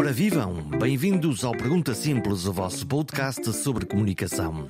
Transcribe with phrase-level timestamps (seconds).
[0.00, 4.66] Ora vivam, bem-vindos ao Pergunta Simples, o vosso podcast sobre comunicação.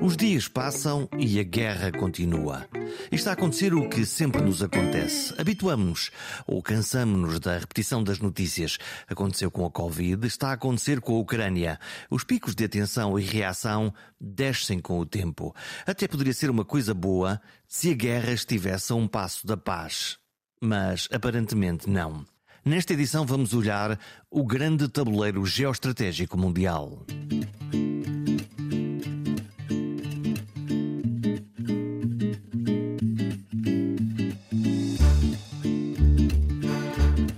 [0.00, 2.68] Os dias passam e a guerra continua.
[3.12, 5.32] Está a acontecer o que sempre nos acontece.
[5.38, 6.10] Habituamos-nos
[6.48, 8.76] ou cansamos-nos da repetição das notícias.
[9.08, 11.78] Aconteceu com a Covid, está a acontecer com a Ucrânia.
[12.10, 15.54] Os picos de atenção e reação descem com o tempo.
[15.86, 20.18] Até poderia ser uma coisa boa se a guerra estivesse a um passo da paz.
[20.60, 22.31] Mas aparentemente não.
[22.64, 23.98] Nesta edição vamos olhar
[24.30, 27.04] o grande tabuleiro geoestratégico mundial.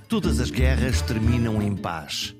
[0.07, 2.37] Todas as guerras terminam em paz.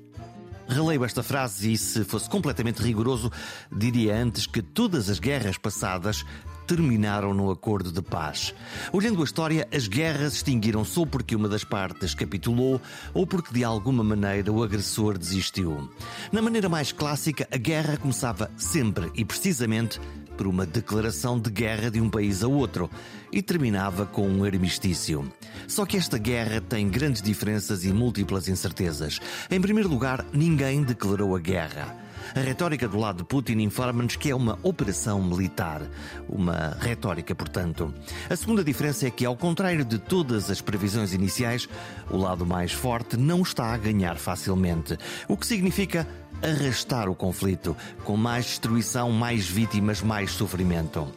[0.67, 3.31] Releio esta frase e, se fosse completamente rigoroso,
[3.75, 6.23] diria antes que todas as guerras passadas
[6.65, 8.53] terminaram no acordo de paz.
[8.91, 12.81] Olhando a história, as guerras extinguiram-se ou porque uma das partes capitulou
[13.13, 15.89] ou porque de alguma maneira o agressor desistiu.
[16.31, 19.99] Na maneira mais clássica, a guerra começava sempre e precisamente
[20.35, 22.89] por uma declaração de guerra de um país a outro
[23.31, 25.29] e terminava com um armistício.
[25.67, 29.19] Só que esta guerra tem grandes diferenças e múltiplas incertezas.
[29.49, 32.04] Em primeiro lugar, ninguém declarou a guerra.
[32.33, 35.81] A retórica do lado de Putin informa-nos que é uma operação militar.
[36.27, 37.93] Uma retórica, portanto.
[38.29, 41.67] A segunda diferença é que, ao contrário de todas as previsões iniciais,
[42.09, 44.97] o lado mais forte não está a ganhar facilmente.
[45.27, 46.07] O que significa
[46.41, 51.07] arrastar o conflito, com mais destruição, mais vítimas, mais sofrimento.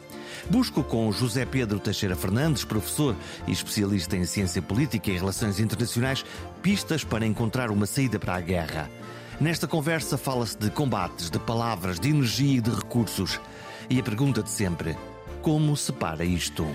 [0.49, 3.15] Busco com José Pedro Teixeira Fernandes, professor
[3.47, 6.25] e especialista em ciência política e relações internacionais,
[6.61, 8.89] pistas para encontrar uma saída para a guerra.
[9.41, 13.39] Nesta conversa fala-se de combates, de palavras, de energia e de recursos.
[13.89, 14.97] E a pergunta de sempre:
[15.41, 16.67] como se para isto?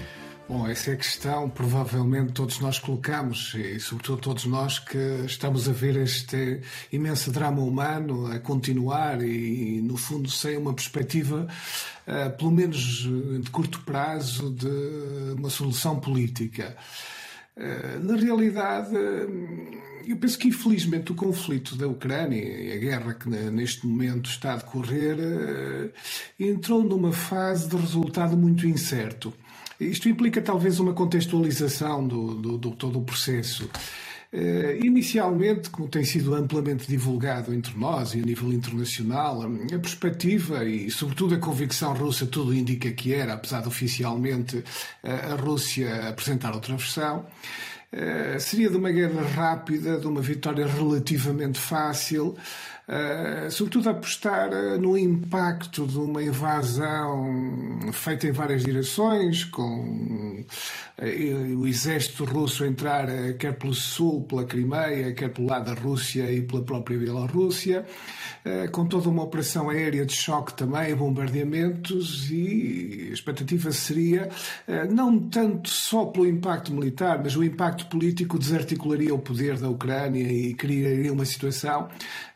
[0.48, 5.68] Bom, essa é a questão, provavelmente todos nós colocamos, e sobretudo todos nós que estamos
[5.68, 11.46] a ver este imenso drama humano a continuar e, no fundo, sem uma perspectiva,
[12.06, 12.78] uh, pelo menos
[13.42, 16.74] de curto prazo, de uma solução política.
[17.56, 18.94] Uh, na realidade,
[20.06, 24.52] eu penso que, infelizmente, o conflito da Ucrânia e a guerra que neste momento está
[24.52, 25.90] a decorrer eh,
[26.38, 29.32] entrou numa fase de resultado muito incerto.
[29.80, 33.68] Isto implica talvez uma contextualização do, do, do todo o processo.
[34.34, 40.64] Uh, inicialmente, como tem sido amplamente divulgado entre nós e a nível internacional, a perspectiva
[40.64, 46.08] e, sobretudo, a convicção russa, tudo indica que era, apesar de oficialmente uh, a Rússia
[46.08, 47.24] apresentar outra versão.
[47.96, 52.36] Eh, seria de uma guerra rápida, de uma vitória relativamente fácil,
[52.88, 60.44] uh, sobretudo apostar uh, no impacto de uma invasão feita em várias direções, com
[61.58, 63.08] o exército russo entrar
[63.38, 67.84] quer pelo sul, pela Crimeia, quer pelo lado da Rússia e pela própria Bielorrússia,
[68.72, 74.28] com toda uma operação aérea de choque também, bombardeamentos, e a expectativa seria
[74.90, 80.30] não tanto só pelo impacto militar, mas o impacto político desarticularia o poder da Ucrânia
[80.30, 81.88] e criaria uma situação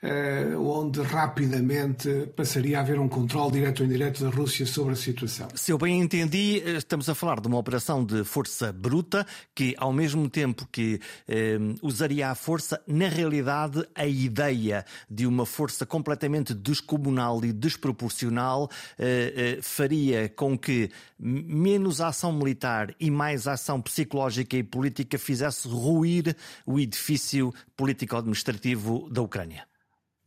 [0.02, 4.96] uh, onde rapidamente passaria a haver um controle direto ou indireto da Rússia sobre a
[4.96, 5.48] situação.
[5.54, 9.74] Se eu bem entendi, eh, estamos a falar de uma operação de força bruta que,
[9.78, 15.84] ao mesmo tempo que eh, usaria a força, na realidade, a ideia de uma força
[15.98, 23.82] completamente descomunal e desproporcional eh, eh, faria com que menos ação militar e mais ação
[23.82, 29.66] psicológica e política fizesse ruir o edifício político-administrativo da Ucrânia.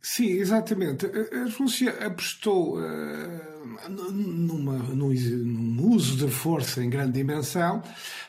[0.02, 1.06] Sim, exatamente.
[1.06, 7.82] A Rússia apostou uh, numa, num, num, uso da força em grande dimensão,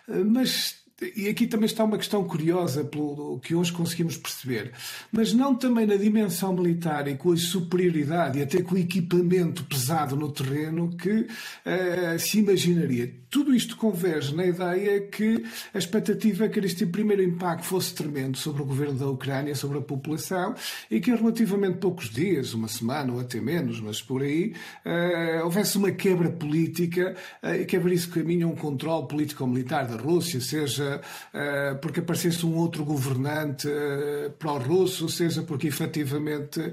[0.08, 0.83] uh, mas
[1.16, 4.72] e aqui também está uma questão curiosa pelo que hoje conseguimos perceber,
[5.12, 9.64] mas não também na dimensão militar e com a superioridade e até com o equipamento
[9.64, 13.23] pesado no terreno que uh, se imaginaria.
[13.34, 15.44] Tudo isto converge na ideia que
[15.74, 19.80] a expectativa é que este primeiro impacto fosse tremendo sobre o governo da Ucrânia, sobre
[19.80, 20.54] a população,
[20.90, 24.54] e que em relativamente poucos dias, uma semana ou até menos, mas por aí,
[24.86, 29.96] uh, houvesse uma quebra política uh, e que abrisse caminho a um controle político-militar da
[29.96, 31.02] Rússia, seja
[31.34, 36.72] uh, porque aparecesse um outro governante uh, pró-russo, seja porque efetivamente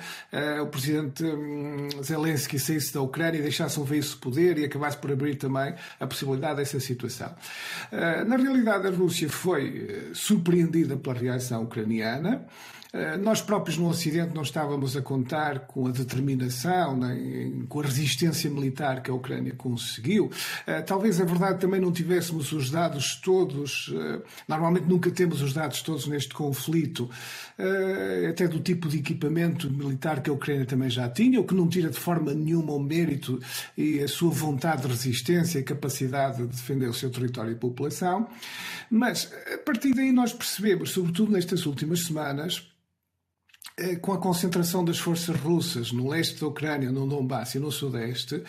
[0.62, 5.10] o presidente um, Zelensky saísse da Ucrânia e deixasse um veio poder e acabasse por
[5.10, 7.34] abrir também a possibilidade dessa situação.
[8.26, 12.46] na realidade, a Rússia foi surpreendida pela reação ucraniana.
[12.92, 17.84] Eh, nós próprios no Ocidente não estávamos a contar com a determinação, nem com a
[17.84, 20.30] resistência militar que a Ucrânia conseguiu.
[20.66, 25.52] Eh, talvez a verdade também não tivéssemos os dados todos, eh, normalmente nunca temos os
[25.52, 27.08] dados todos neste conflito,
[28.28, 31.68] até do tipo de equipamento militar que a Ucrânia também já tinha, o que não
[31.68, 33.38] tira de forma nenhuma o mérito
[33.76, 38.28] e a sua vontade de resistência e capacidade de defender o seu território e população.
[38.90, 42.70] Mas a partir daí nós percebemos, sobretudo nestas últimas semanas,
[43.96, 48.42] com a concentração das forças russas no leste da Ucrânia, no Donbass e no sudeste,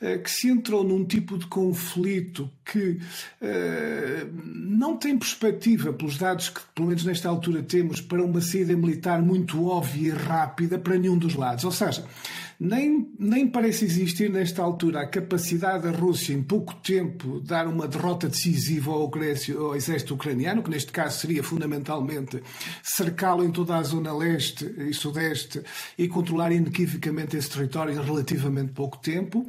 [0.00, 2.98] eh, que se entrou num tipo de conflito que
[3.40, 8.76] eh, não tem perspectiva, pelos dados que, pelo menos nesta altura, temos, para uma saída
[8.76, 11.64] militar muito óbvia e rápida para nenhum dos lados.
[11.64, 12.04] Ou seja,
[12.64, 17.88] nem, nem parece existir nesta altura a capacidade da Rússia, em pouco tempo, dar uma
[17.88, 19.10] derrota decisiva ao,
[19.58, 22.40] ao exército ucraniano, que neste caso seria fundamentalmente
[22.80, 25.60] cercá-lo em toda a zona leste e sudeste
[25.98, 29.44] e controlar inequivocamente esse território em relativamente pouco tempo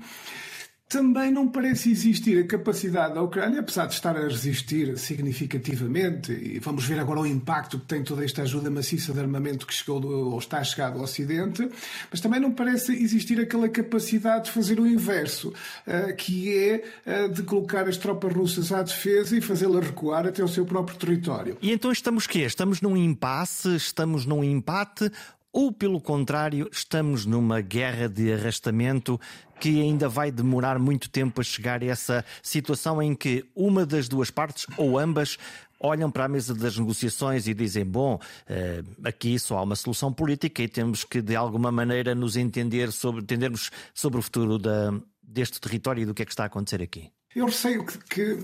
[0.94, 6.60] também não parece existir a capacidade da Ucrânia, apesar de estar a resistir significativamente, e
[6.60, 10.06] vamos ver agora o impacto que tem toda esta ajuda maciça de armamento que chegou
[10.06, 11.68] ou está a chegar ao Ocidente,
[12.12, 15.52] mas também não parece existir aquela capacidade de fazer o inverso,
[15.88, 20.44] uh, que é uh, de colocar as tropas russas à defesa e fazê-las recuar até
[20.44, 21.58] o seu próprio território.
[21.60, 22.42] E então estamos quê?
[22.42, 23.76] Estamos num impasse?
[23.76, 25.12] Estamos num empate?
[25.54, 29.22] Ou, pelo contrário, estamos numa guerra de arrastamento
[29.60, 34.08] que ainda vai demorar muito tempo a chegar a essa situação em que uma das
[34.08, 35.38] duas partes, ou ambas,
[35.80, 38.20] olham para a mesa das negociações e dizem: bom,
[38.50, 42.92] eh, aqui só há uma solução política e temos que de alguma maneira nos entender
[42.92, 44.92] sobre, entendermos sobre o futuro da,
[45.22, 47.12] deste território e do que é que está a acontecer aqui.
[47.36, 48.38] Eu receio que, que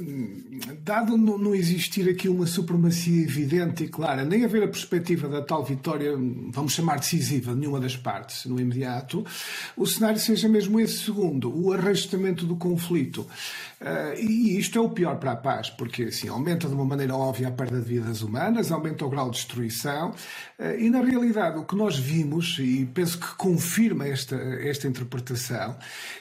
[0.81, 5.43] dado não, não, existir aqui uma supremacia evidente e clara, nem haver a perspectiva da
[5.43, 6.11] tal vitória,
[6.49, 9.23] vamos chamar decisiva, de nenhuma das partes no imediato,
[9.77, 13.27] o cenário seja mesmo esse segundo, o arrastamento do conflito.
[13.81, 17.15] Uh, e isto é o pior para a paz, porque assim, aumenta de uma maneira
[17.15, 20.09] óbvia a perda de vidas humanas, aumenta o grau de destruição,
[20.59, 25.77] uh, e na realidade o que nós vimos, e penso que confirma esta, esta interpretação,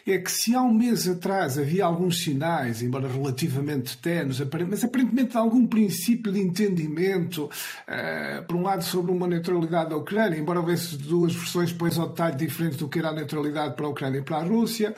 [0.06, 5.36] é que se há um mês atrás havia alguns sinais, embora relativamente tenos, mas aparentemente
[5.36, 10.96] algum princípio de entendimento, uh, por um lado sobre uma neutralidade da Ucrânia, embora houvesse
[10.96, 14.22] duas versões depois ao detalhe diferentes do que era a neutralidade para a Ucrânia e
[14.22, 14.94] para a Rússia,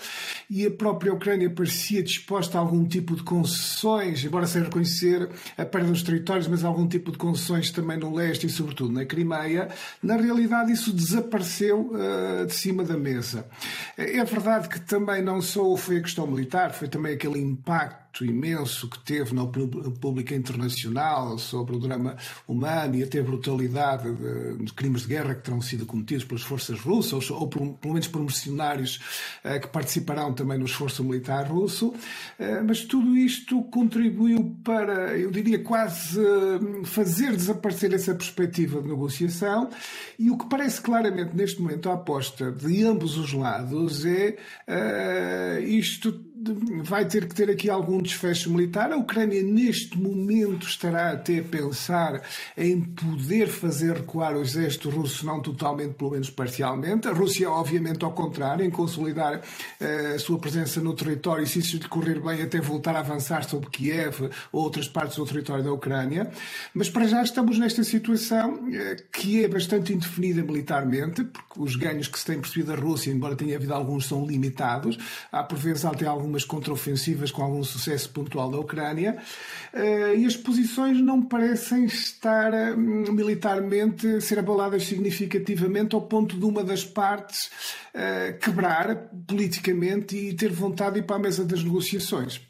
[0.50, 5.88] e a própria Ucrânia parecia disposta algum tipo de concessões, embora sem reconhecer a perda
[5.88, 9.68] dos territórios, mas algum tipo de concessões também no leste e, sobretudo, na Crimeia,
[10.02, 13.46] na realidade isso desapareceu uh, de cima da mesa.
[13.96, 18.24] É verdade que também não só foi a questão militar, foi também aquele impacto impacto
[18.24, 22.16] imenso que teve na opinião pública internacional sobre o drama
[22.46, 26.42] humano e até a brutalidade de, de crimes de guerra que terão sido cometidos pelas
[26.42, 29.00] forças russas, ou, ou por, pelo menos por mercenários
[29.44, 31.88] uh, que participarão também no esforço militar russo.
[31.88, 38.88] Uh, mas tudo isto contribuiu para, eu diria, quase uh, fazer desaparecer essa perspectiva de
[38.88, 39.70] negociação.
[40.18, 44.36] E o que parece claramente neste momento a aposta de ambos os lados é
[45.62, 46.29] isto
[46.82, 48.90] vai ter que ter aqui algum desfecho militar.
[48.92, 52.22] A Ucrânia, neste momento, estará até a pensar
[52.56, 57.08] em poder fazer recuar o exército russo, não totalmente, pelo menos parcialmente.
[57.08, 61.58] A Rússia, obviamente, ao contrário, em consolidar uh, a sua presença no território e, se
[61.58, 65.62] isso lhe correr bem, até voltar a avançar sobre Kiev ou outras partes do território
[65.62, 66.30] da Ucrânia.
[66.72, 72.08] Mas para já estamos nesta situação uh, que é bastante indefinida militarmente, porque os ganhos
[72.08, 74.96] que se tem percebido da Rússia, embora tenha havido alguns, são limitados.
[75.30, 79.18] Há, por vezes, até algum algumas contraofensivas com algum sucesso pontual da Ucrânia,
[79.72, 86.44] eh, e as posições não parecem estar hum, militarmente ser abaladas significativamente ao ponto de
[86.44, 87.50] uma das partes
[87.92, 92.40] eh, quebrar politicamente e ter vontade de ir para a mesa das negociações.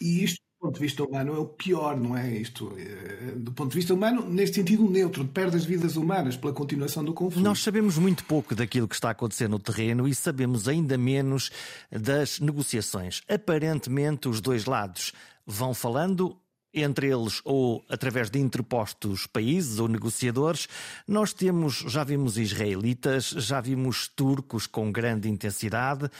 [0.00, 2.72] E isto ponto de vista humano é o pior, não é isto?
[2.76, 6.52] Eh, do ponto de vista humano, neste sentido neutro, de perdas de vidas humanas pela
[6.52, 7.44] continuação do conflito.
[7.44, 11.50] Nós sabemos muito pouco daquilo que está a acontecer no terreno e sabemos ainda menos
[11.90, 13.22] das negociações.
[13.28, 15.12] Aparentemente, os dois lados
[15.46, 16.36] vão falando
[16.72, 20.68] entre eles ou através de interpostos países ou negociadores,
[21.06, 26.10] nós temos, já vimos israelitas, já vimos turcos com grande intensidade,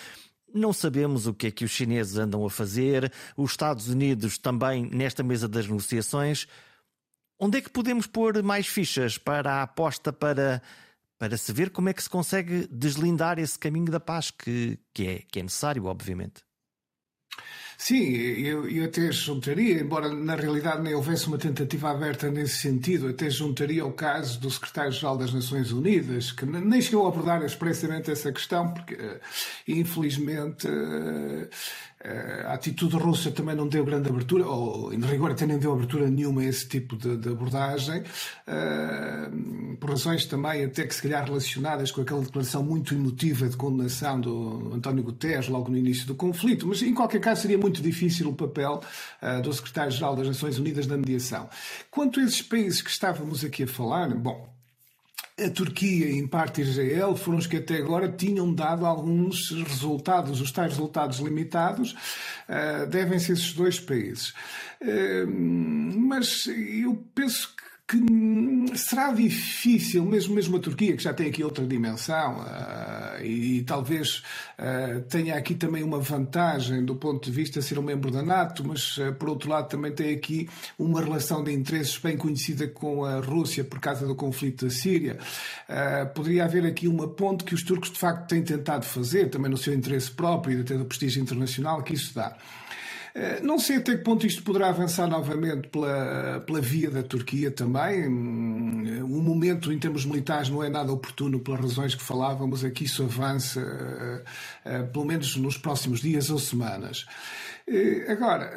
[0.55, 4.89] não sabemos o que é que os chineses andam a fazer, os Estados Unidos também
[4.91, 6.47] nesta mesa das negociações.
[7.39, 10.61] Onde é que podemos pôr mais fichas para a aposta para,
[11.19, 15.07] para se ver como é que se consegue deslindar esse caminho da paz que, que,
[15.07, 16.43] é, que é necessário, obviamente?
[17.81, 23.09] Sim, eu, eu até juntaria, embora na realidade nem houvesse uma tentativa aberta nesse sentido,
[23.09, 28.11] até juntaria o caso do secretário-geral das Nações Unidas, que nem chegou a abordar expressamente
[28.11, 29.21] essa questão, porque eh,
[29.69, 31.49] infelizmente eh,
[32.47, 36.09] a atitude russa também não deu grande abertura, ou em rigor até nem deu abertura
[36.09, 41.25] nenhuma a esse tipo de, de abordagem, uh, por razões também até que se calhar
[41.25, 46.15] relacionadas com aquela declaração muito emotiva de condenação do António Guterres logo no início do
[46.15, 48.81] conflito, mas em qualquer caso seria muito difícil o papel
[49.21, 51.49] uh, do secretário-geral das Nações Unidas na mediação.
[51.91, 54.58] Quanto a esses países que estávamos aqui a falar, bom,
[55.45, 60.51] a Turquia, em parte Israel, foram os que até agora tinham dado alguns resultados, os
[60.51, 61.93] tais resultados limitados,
[62.49, 64.35] uh, devem ser esses dois países.
[64.81, 65.27] Uh,
[65.97, 71.43] mas eu penso que que será difícil, mesmo, mesmo a Turquia, que já tem aqui
[71.43, 74.23] outra dimensão, uh, e, e, talvez
[74.59, 78.23] uh, tenha aqui também uma vantagem do ponto de vista de ser um membro da
[78.23, 80.47] NATO, mas uh, por outro lado também tem aqui
[80.79, 85.17] uma relação de interesses bem conhecida com a Rússia por causa do conflito da Síria.
[86.15, 89.57] poderia haver aqui uma ponte que os turcos de facto têm tentado fazer, também no
[89.57, 92.37] seu interesse próprio e até do prestígio internacional que isso dá.
[93.19, 97.51] Eh, não sei até que ponto isto poderá avançar novamente pela, pela via da Turquia
[97.51, 98.07] também.
[98.07, 102.85] O hum, momento em termos militares não é nada oportuno pelas razões que falávamos, aqui
[102.85, 104.23] isso avança, eh,
[104.67, 107.07] eh, pelo menos nos próximos dias ou semanas.
[107.71, 108.51] Eh, agora,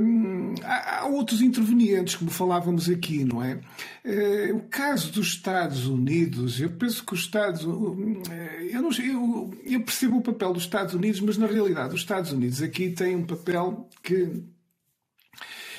[0.00, 3.60] hum, há outros intervenientes, como falávamos aqui, não é?
[4.04, 9.54] Eh, o caso dos Estados Unidos, eu penso que os Estados eh, eu, não, eu,
[9.64, 13.14] eu percebo o papel dos Estados Unidos, mas na realidade os Estados Unidos aqui têm
[13.14, 14.42] um papel que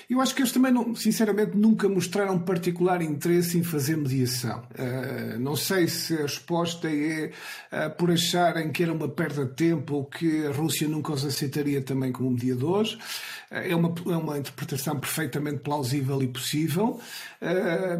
[0.09, 4.63] eu acho que eles também, não, sinceramente, nunca mostraram particular interesse em fazer mediação.
[4.71, 7.31] Uh, não sei se a resposta é
[7.73, 11.25] uh, por acharem que era uma perda de tempo ou que a Rússia nunca os
[11.25, 12.93] aceitaria também como mediadores.
[12.93, 17.01] Uh, é, uma, é uma interpretação perfeitamente plausível e possível.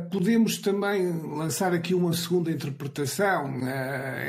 [0.10, 3.54] podemos também lançar aqui uma segunda interpretação,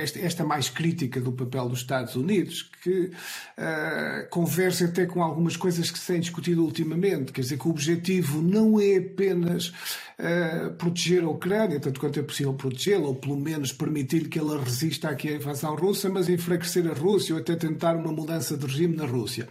[0.01, 3.11] esta, esta, mais crítica do papel dos Estados Unidos, que
[4.31, 7.33] conversa até com algumas coisas que se têm discutido ultimamente.
[7.33, 9.69] Quer dizer, que o objetivo não é apenas
[10.19, 14.63] uh, proteger a Ucrânia, tanto quanto é possível protegê-la, ou pelo menos permitir que ela
[14.63, 18.67] resista aqui à invasão russa, mas enfraquecer a Rússia ou até tentar uma mudança de
[18.67, 19.49] regime na Rússia.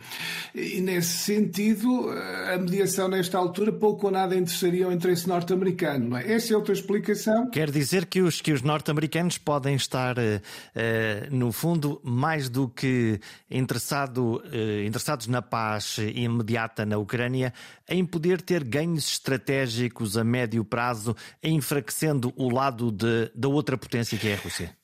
[0.53, 6.17] E nesse sentido, eh, a mediação nesta altura pouco ou nada interessaria ao interesse norte-americano.
[6.17, 6.33] É?
[6.33, 7.49] Essa é outra explicação.
[7.51, 13.19] Quer dizer que os, que os norte-americanos podem estar, uh, no fundo, mais do que
[13.49, 17.53] interessado, uh, interessados na paz imediata na Ucrânia,
[17.87, 24.17] em poder ter ganhos estratégicos a médio prazo, enfraquecendo o lado de, da outra potência
[24.17, 24.75] que é a Rússia?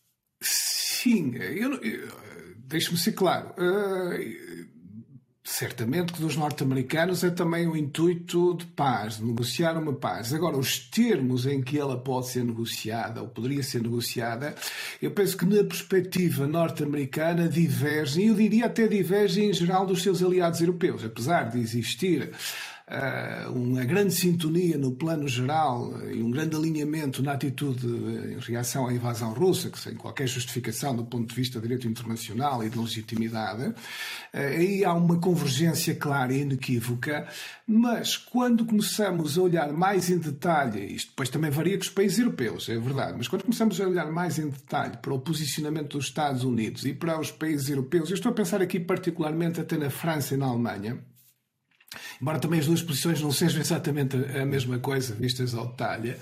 [0.41, 2.11] Sim, eu, eu
[2.57, 3.49] deixe-me ser claro.
[3.57, 4.63] Uh,
[5.43, 10.33] certamente que dos norte-americanos é também o intuito de paz, de negociar uma paz.
[10.33, 14.55] Agora, os termos em que ela pode ser negociada, ou poderia ser negociada,
[15.01, 20.23] eu penso que na perspectiva norte-americana divergem, eu diria até divergem em geral dos seus
[20.23, 22.31] aliados europeus, apesar de existir
[23.53, 28.93] uma grande sintonia no plano geral e um grande alinhamento na atitude em reação à
[28.93, 32.77] invasão russa, que sem qualquer justificação do ponto de vista do direito internacional e de
[32.77, 33.75] legitimidade, uh,
[34.33, 37.27] aí há uma convergência clara e inequívoca,
[37.65, 42.19] mas quando começamos a olhar mais em detalhe, isto depois também varia com os países
[42.19, 46.05] europeus, é verdade, mas quando começamos a olhar mais em detalhe para o posicionamento dos
[46.05, 49.89] Estados Unidos e para os países europeus, eu estou a pensar aqui particularmente até na
[49.89, 50.99] França e na Alemanha,
[52.21, 56.15] embora também as duas posições não sejam exatamente a mesma coisa, vistas ao detalhe.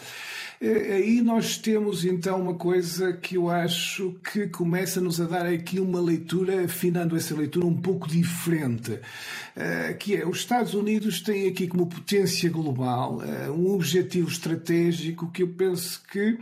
[0.61, 5.79] Eh, aí nós temos então uma coisa que eu acho que começa-nos a dar aqui
[5.79, 8.99] uma leitura, afinando essa leitura um pouco diferente,
[9.55, 15.31] eh, que é os Estados Unidos têm aqui como potência global eh, um objetivo estratégico
[15.31, 16.37] que eu penso que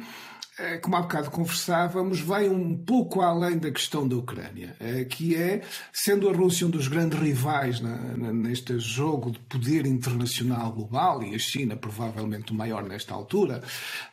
[0.81, 5.61] como há bocado conversávamos, vai um pouco além da questão da Ucrânia, é, que é,
[5.93, 11.39] sendo a Rússia um dos grandes rivais neste jogo de poder internacional global, e a
[11.39, 13.61] China provavelmente o maior nesta altura,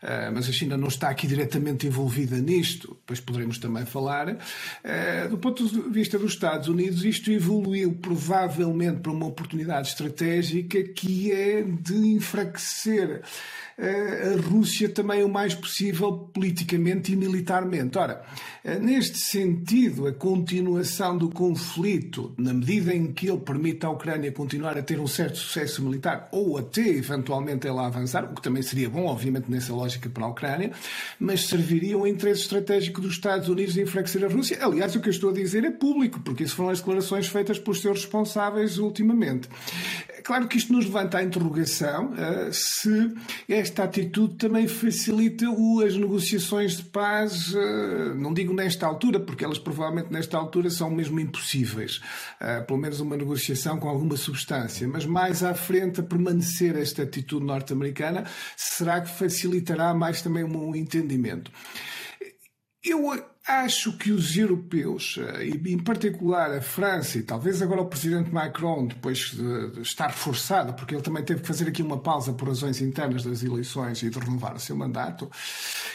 [0.02, 4.36] é, mas a China não está aqui diretamente envolvida nisto, depois poderemos também falar.
[5.30, 11.32] Do ponto de vista dos Estados Unidos, isto evoluiu provavelmente para uma oportunidade estratégica que
[11.32, 13.22] é de enfraquecer
[13.78, 17.98] a Rússia também o mais possível politicamente e militarmente.
[17.98, 18.22] Ora,
[18.80, 24.78] neste sentido, a continuação do conflito, na medida em que ele permite à Ucrânia continuar
[24.78, 28.88] a ter um certo sucesso militar ou até eventualmente ela avançar, o que também seria
[28.88, 30.72] bom, obviamente, nessa lógica para a Ucrânia,
[31.20, 34.58] mas serviria um interesse estratégico dos Estados Unidos em enfraquecer a Rússia.
[34.60, 37.58] Aliás, o que eu estou a dizer é público, porque isso foram as declarações feitas
[37.58, 39.48] pelos seus responsáveis ultimamente.
[40.16, 43.14] É claro que isto nos levanta a interrogação uh, se
[43.46, 49.44] esta atitude também facilita o, as negociações de paz, uh, não digo nesta altura, porque
[49.44, 52.00] elas provavelmente nesta altura são mesmo impossíveis,
[52.40, 57.02] uh, pelo menos uma negociação com alguma substância, mas mais à frente a permanecer esta
[57.02, 58.24] atitude norte-americana,
[58.56, 61.50] será que facilitará mais também um entendimento?
[62.88, 63.12] Eu
[63.48, 68.28] Acho que os europeus, eh, e em particular a França, e talvez agora o presidente
[68.28, 72.48] Macron, depois de estar forçado, porque ele também teve que fazer aqui uma pausa por
[72.48, 75.30] razões internas das eleições e de renovar o seu mandato,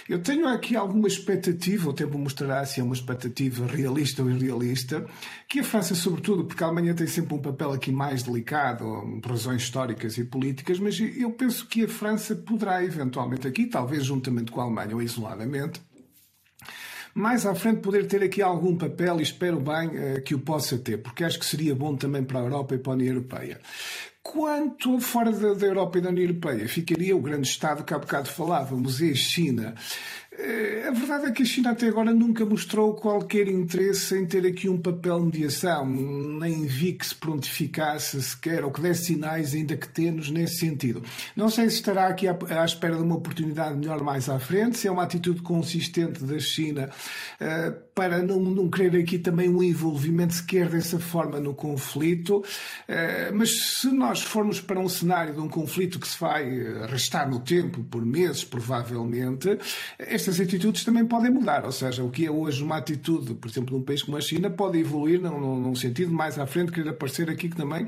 [0.07, 5.05] eu tenho aqui alguma expectativa, o tempo mostrará se é uma expectativa realista ou irrealista,
[5.49, 9.31] que a França, sobretudo, porque a Alemanha tem sempre um papel aqui mais delicado, por
[9.31, 14.53] razões históricas e políticas, mas eu penso que a França poderá eventualmente aqui, talvez juntamente
[14.53, 15.81] com a Alemanha ou isoladamente,
[17.13, 20.77] mais à frente poder ter aqui algum papel e espero bem uh, que o possa
[20.77, 23.59] ter, porque acho que seria bom também para a Europa e para a União Europeia.
[24.23, 27.97] Quanto fora da, da Europa e da União Europeia, ficaria o grande Estado que há
[27.97, 29.75] bocado falávamos, e a China.
[30.33, 34.45] Eh, a verdade é que a China até agora nunca mostrou qualquer interesse em ter
[34.47, 39.53] aqui um papel de mediação, nem vi que se prontificasse sequer ou que desse sinais,
[39.53, 41.03] ainda que tenos, nesse sentido.
[41.35, 44.77] Não sei se estará aqui à, à espera de uma oportunidade melhor mais à frente,
[44.77, 46.89] se é uma atitude consistente da China
[47.41, 52.37] uh, para não, não querer aqui também um envolvimento sequer dessa forma no conflito.
[52.37, 57.29] Uh, mas se nós formos para um cenário de um conflito que se vai arrastar
[57.29, 59.57] no tempo, por meses, provavelmente,
[59.99, 61.65] estas atitudes também podem mudar.
[61.65, 64.49] Ou seja, o que é hoje uma atitude, por exemplo, num país como a China,
[64.49, 67.87] pode evoluir num, num sentido mais à frente, querer aparecer aqui que também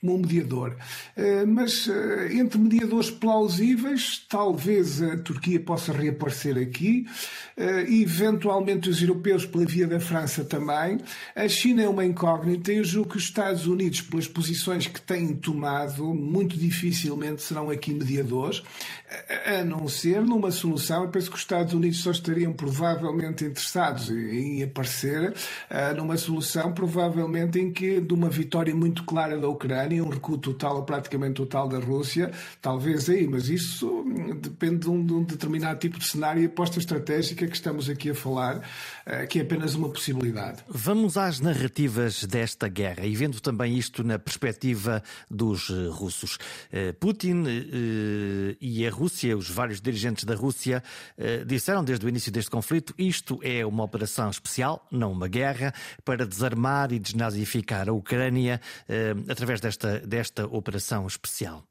[0.00, 0.76] como um mediador.
[1.16, 7.06] Eh, mas eh, entre mediadores plausíveis, talvez a Turquia possa reaparecer aqui,
[7.56, 10.98] eh, eventualmente os europeus pela via da França também.
[11.36, 15.00] A China é uma incógnita e eu julgo que os Estados Unidos, pelas posições que
[15.00, 18.62] têm tomado, muito dificilmente serão aqui mediadores,
[19.44, 21.02] a não ser numa solução.
[21.02, 25.34] Eu penso que os Estados Unidos só estariam provavelmente interessados em aparecer
[25.96, 30.38] numa solução, provavelmente em que de uma vitória muito clara da Ucrânia Ucrânia, um recuo
[30.38, 32.30] total ou praticamente total da Rússia,
[32.62, 36.46] talvez aí, mas isso hum, depende de um, de um determinado tipo de cenário e
[36.46, 38.62] aposta estratégica que estamos aqui a falar,
[39.04, 40.62] eh, que é apenas uma possibilidade.
[40.68, 46.38] Vamos às narrativas desta guerra e vendo também isto na perspectiva dos eh, russos.
[46.72, 47.44] Eh, Putin
[48.60, 50.82] e a Rússia, os vários dirigentes da Rússia,
[51.46, 55.72] disseram desde o início deste conflito isto é uma operação especial, não uma guerra,
[56.04, 58.60] para desarmar e desnazificar a Ucrânia
[59.28, 61.66] através desta desta, desta operação especial?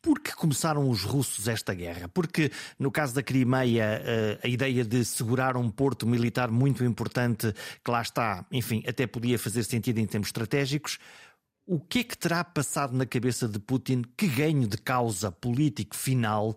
[0.00, 2.08] Por que começaram os russos esta guerra?
[2.08, 7.54] Porque, no caso da Crimeia, eh, a ideia de segurar um porto militar muito importante,
[7.82, 10.98] que lá está, enfim, até podia fazer sentido em termos estratégicos.
[11.66, 14.02] O que é que terá passado na cabeça de Putin?
[14.14, 16.54] Que ganho de causa político final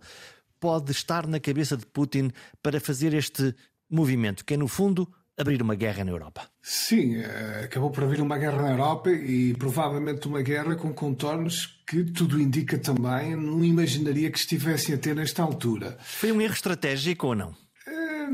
[0.60, 2.32] pode estar na cabeça de Putin
[2.62, 3.56] para fazer este
[3.90, 6.50] movimento, que é, no fundo, abrir uma guerra na Europa.
[6.62, 11.80] Sim, eh, acabou por abrir uma guerra na Europa e provavelmente uma guerra com contornos
[11.88, 15.98] que tudo indica também, não imaginaria que estivessem a ter nesta altura.
[16.02, 17.56] Foi um erro estratégico ou não?
[17.88, 18.30] Eh,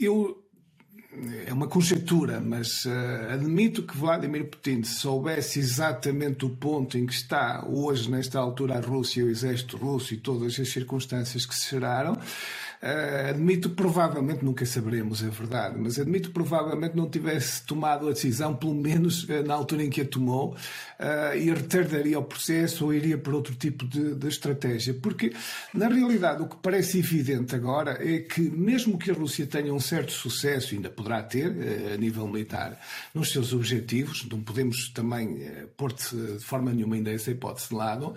[0.00, 0.44] eu
[1.46, 7.12] é uma conjectura, mas uh, admito que Vladimir Putin soubesse exatamente o ponto em que
[7.12, 11.70] está hoje, nesta altura, a Rússia, o exército russo e todas as circunstâncias que se
[11.70, 12.18] geraram.
[12.84, 18.54] Uh, admito provavelmente, nunca saberemos, é verdade, mas admito provavelmente não tivesse tomado a decisão,
[18.54, 22.92] pelo menos uh, na altura em que a tomou, uh, e retardaria o processo ou
[22.92, 24.92] iria para outro tipo de, de, estratégia.
[24.92, 25.32] Porque,
[25.72, 29.80] na realidade, o que parece evidente agora é que, mesmo que a Rússia tenha um
[29.80, 31.56] certo sucesso, ainda poderá ter,
[31.94, 32.78] a nível militar,
[33.14, 35.40] nos seus objetivos, não podemos também
[35.74, 38.14] pôr de forma nenhuma ainda essa hipótese de lado,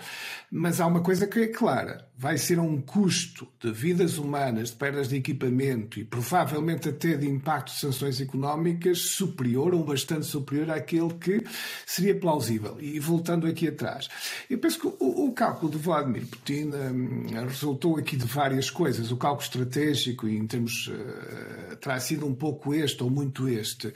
[0.51, 4.75] mas há uma coisa que é clara: vai ser um custo de vidas humanas de
[4.75, 10.71] perdas de equipamento e provavelmente até de impacto de sanções económicas superior ou bastante superior
[10.71, 11.43] àquele que
[11.85, 12.77] seria plausível.
[12.79, 14.07] E voltando aqui atrás,
[14.49, 19.11] eu penso que o, o cálculo de Vladimir Putin um, resultou aqui de várias coisas.
[19.11, 20.87] O cálculo estratégico, em termos.
[20.87, 23.93] Uh, terá sido um pouco este ou muito este.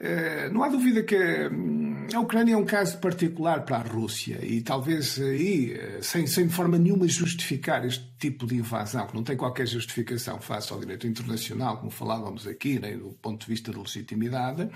[0.00, 1.16] Uh, não há dúvida que
[1.52, 6.46] hum, a Ucrânia é um caso particular para a Rússia e talvez aí, sem, sem
[6.46, 10.80] de forma nenhuma justificar este tipo de invasão, que não tem qualquer justificação face ao
[10.80, 14.70] direito internacional, como falávamos aqui, nem do ponto de vista de legitimidade,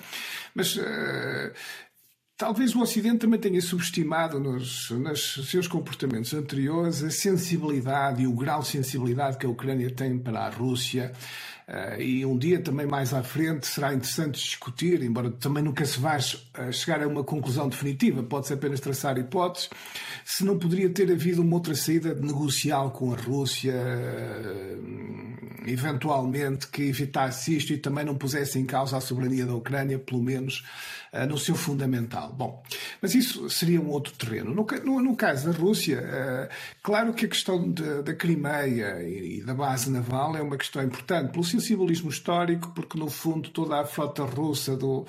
[0.54, 0.78] mas
[2.36, 8.32] Talvez o Ocidente também tenha subestimado nos, nos, seus comportamentos anteriores a sensibilidade e o
[8.32, 11.12] grau de sensibilidade que a Ucrânia tem para a Rússia.
[11.66, 15.98] Uh, e um dia também mais à frente será interessante discutir, embora também nunca se
[15.98, 16.18] vá
[16.70, 19.70] chegar a uma conclusão definitiva, pode-se apenas traçar hipóteses,
[20.26, 25.04] se não poderia ter havido uma outra saída negocial com a Rússia, uh,
[25.66, 30.22] eventualmente, que evitasse isto e também não pusesse em causa a soberania da Ucrânia, pelo
[30.22, 30.64] menos
[31.28, 32.32] no seu fundamental.
[32.32, 32.62] Bom,
[33.00, 34.54] mas isso seria um outro terreno.
[34.54, 39.38] No, no, no caso da Rússia, uh, claro que a questão de, da Crimeia e,
[39.38, 43.80] e, da base naval é uma questão importante, pelo sensibilismo histórico, porque no fundo toda
[43.80, 45.06] a frota russa do,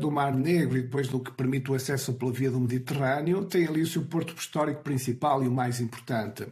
[0.00, 3.66] do Mar Negro e depois do que permite o acesso pela via do Mediterrâneo tem
[3.66, 6.46] ali o seu porto histórico principal e o mais importante.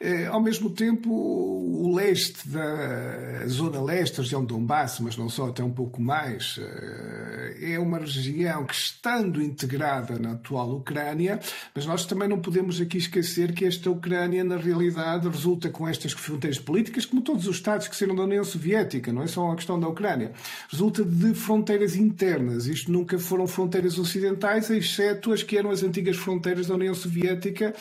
[0.00, 5.28] Eh, ao mesmo tempo, o leste da zona leste, a região de Donbass, mas não
[5.28, 11.40] só, até um pouco mais, eh, é uma região que, estando integrada na atual Ucrânia,
[11.74, 16.12] mas nós também não podemos aqui esquecer que esta Ucrânia, na realidade, resulta com estas
[16.12, 19.56] fronteiras políticas, como todos os Estados que saíram da União Soviética, não é só uma
[19.56, 20.30] questão da Ucrânia,
[20.70, 22.66] resulta de fronteiras internas.
[22.66, 27.74] Isto nunca foram fronteiras ocidentais, exceto as que eram as antigas fronteiras da União Soviética,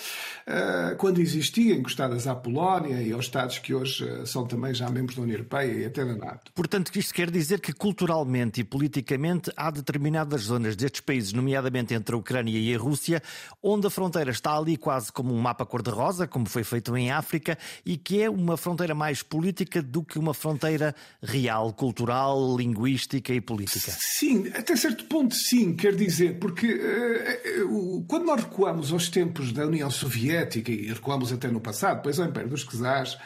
[0.47, 4.89] eh, quando existia, encostadas à Polónia e aos Estados que hoje eh, são também já
[4.89, 6.51] membros da União Europeia e até da NATO.
[6.53, 12.15] Portanto, isto quer dizer que culturalmente e politicamente há determinadas zonas destes países, nomeadamente entre
[12.15, 13.21] a Ucrânia e a Rússia,
[13.61, 17.57] onde a fronteira está ali quase como um mapa cor-de-rosa, como foi feito em África,
[17.85, 23.41] e que é uma fronteira mais política do que uma fronteira real, cultural, linguística e
[23.41, 23.91] política.
[23.99, 29.51] Sim, até certo ponto sim, quer dizer, porque uh, uh, quando nós recuamos aos tempos
[29.51, 33.21] da União Soviética e recuamos até no passado, depois ao Império dos Czares, eh,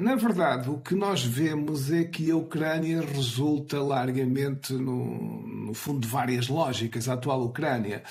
[0.00, 6.00] na verdade, o que nós vemos é que a Ucrânia resulta largamente, no, no fundo,
[6.00, 8.02] de várias lógicas, a atual Ucrânia.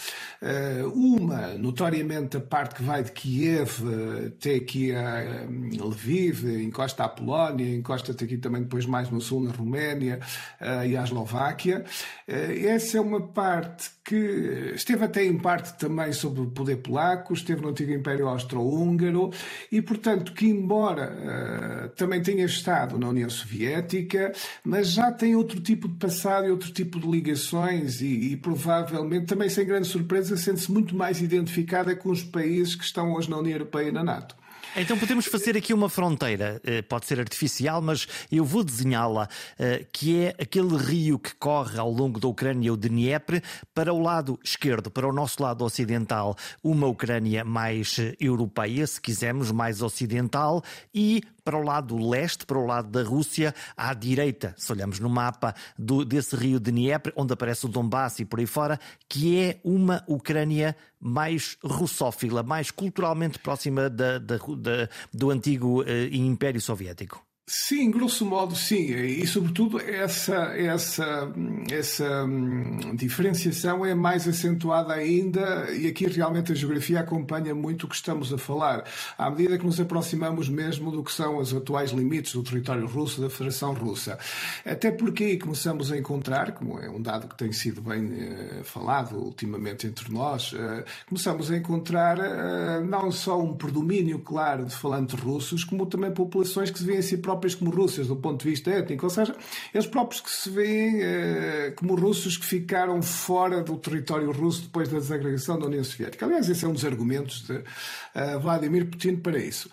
[0.42, 3.82] Eh, uma, notoriamente, a parte que vai de Kiev
[4.28, 5.48] até aqui a
[5.84, 10.20] Lviv, encosta à Polónia, encosta até aqui também depois mais no sul, na Roménia
[10.62, 11.84] eh, e à Eslováquia.
[12.28, 17.62] Essa é uma parte que esteve até em parte também sob o poder polaco, esteve
[17.62, 19.32] no antigo Império Austro-Húngaro
[19.72, 24.32] e, portanto, que embora uh, também tenha estado na União Soviética,
[24.64, 29.26] mas já tem outro tipo de passado e outro tipo de ligações e, e provavelmente,
[29.26, 33.38] também sem grande surpresa, sente-se muito mais identificada com os países que estão hoje na
[33.38, 34.36] União Europeia e na NATO.
[34.76, 39.28] Então podemos fazer aqui uma fronteira, eh, pode ser artificial, mas eu vou desenhá-la,
[39.58, 43.42] eh, que é aquele rio que corre ao longo da Ucrânia, o Dnieper,
[43.74, 49.02] para o lado esquerdo, para o nosso lado ocidental, uma Ucrânia mais eh, europeia, se
[49.02, 54.54] quisermos, mais ocidental, e para o lado leste, para o lado da Rússia, à direita,
[54.58, 58.40] se olhamos no mapa do, desse rio de Dnieper, onde aparece o Donbass e por
[58.42, 65.30] aí fora, que é uma Ucrânia mais russófila, mais culturalmente próxima da, da, da, do
[65.32, 67.27] antigo uh, Império Soviético.
[67.50, 68.92] Sim, grosso modo, sim.
[68.92, 71.32] E, sobretudo, essa, essa,
[71.72, 77.88] essa hum, diferenciação é mais acentuada ainda, e aqui realmente a geografia acompanha muito o
[77.88, 78.84] que estamos a falar,
[79.18, 83.22] à medida que nos aproximamos mesmo do que são os atuais limites do território russo,
[83.22, 84.20] da Federação Russa.
[84.66, 88.64] Até porque aí começamos a encontrar, como é um dado que tem sido bem uh,
[88.66, 94.76] falado ultimamente entre nós, uh, começamos a encontrar uh, não só um predomínio claro de
[94.76, 98.16] falantes russos, como também populações que se veem a si próprias próprias como russas do
[98.16, 99.36] ponto de vista étnico, ou seja,
[99.74, 104.90] eles próprios que se veem eh, como russos que ficaram fora do território russo depois
[104.90, 106.26] da desagregação da União Soviética.
[106.26, 109.70] Aliás, esse é um dos argumentos de uh, Vladimir Putin para isso.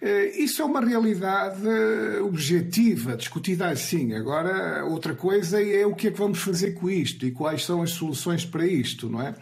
[0.00, 1.66] Uh, isso é uma realidade
[2.22, 4.14] objetiva, discutida assim.
[4.14, 7.82] Agora, outra coisa é o que é que vamos fazer com isto e quais são
[7.82, 9.34] as soluções para isto, não é?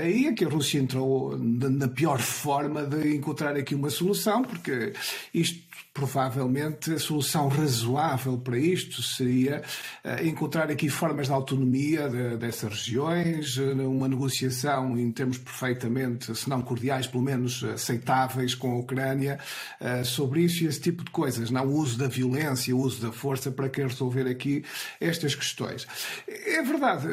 [0.00, 4.92] Aí é que a Rússia entrou na pior forma de encontrar aqui uma solução, porque
[5.34, 5.60] isto
[5.92, 9.62] provavelmente a solução razoável para isto seria
[10.04, 16.34] uh, encontrar aqui formas de autonomia de, dessas regiões, uh, uma negociação em termos perfeitamente,
[16.34, 19.38] se não cordiais, pelo menos aceitáveis com a Ucrânia
[19.80, 23.00] uh, sobre isso e esse tipo de coisas, não o uso da violência, o uso
[23.00, 24.64] da força para querer resolver aqui
[25.00, 25.86] estas questões.
[26.28, 27.06] É verdade.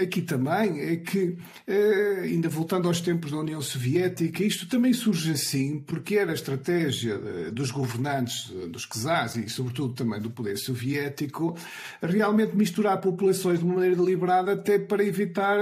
[0.00, 1.36] Aqui também é que,
[2.22, 7.18] ainda voltando aos tempos da União Soviética, isto também surge assim porque era a estratégia
[7.52, 11.56] dos governantes, dos czars e, sobretudo, também do poder soviético,
[12.02, 15.58] realmente misturar populações de uma maneira deliberada até para evitar.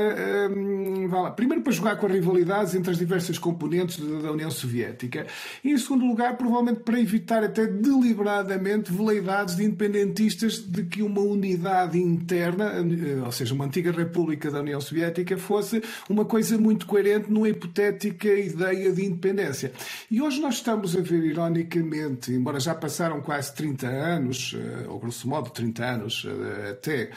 [1.37, 5.27] Primeiro, para jogar com as rivalidades entre as diversas componentes da União Soviética.
[5.65, 11.21] E, em segundo lugar, provavelmente para evitar até deliberadamente veleidades de independentistas de que uma
[11.21, 16.87] unidade interna, eh, ou seja, uma antiga república da União Soviética, fosse uma coisa muito
[16.87, 19.73] coerente numa hipotética ideia de independência.
[20.11, 24.99] E hoje nós estamos a ver, ironicamente, embora já passaram quase 30 anos, eh, ou
[24.99, 27.11] grosso modo 30 anos eh, até,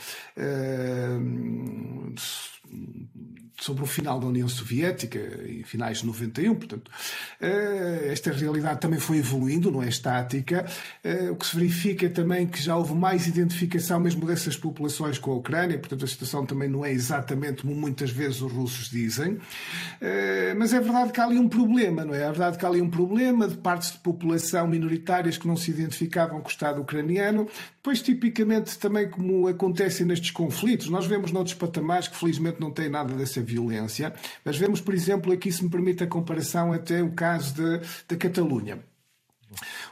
[3.59, 6.91] sobre o final da União Soviética, em finais de 91, portanto,
[7.39, 10.65] eh, esta realidade também foi evoluindo, não é estática,
[11.03, 15.31] eh, o que se verifica também que já houve mais identificação mesmo dessas populações com
[15.31, 19.37] a Ucrânia, portanto a situação também não é exatamente como muitas vezes os russos dizem,
[20.01, 22.23] eh, mas é verdade que há ali um problema, não é?
[22.23, 25.69] É verdade que há ali um problema de partes de população minoritárias que não se
[25.71, 31.55] identificavam com o Estado ucraniano, depois tipicamente também como acontece nestes conflitos, nós vemos noutros
[31.55, 34.13] patamares que felizmente não têm nada dessa violência.
[34.43, 37.55] Mas vemos, por exemplo, aqui se me permite a comparação até o caso
[38.07, 38.79] da Catalunha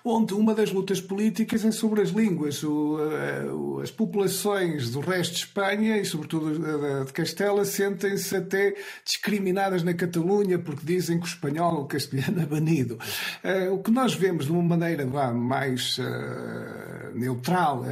[0.03, 2.63] onde uma das lutas políticas é sobre as línguas.
[2.63, 9.83] O, uh, as populações do resto de Espanha e, sobretudo, de Castela, sentem-se até discriminadas
[9.83, 12.97] na Catalunha porque dizem que o espanhol ou o castelhano é banido.
[13.43, 17.83] Uh, o que nós vemos de uma maneira vá, mais uh, neutral,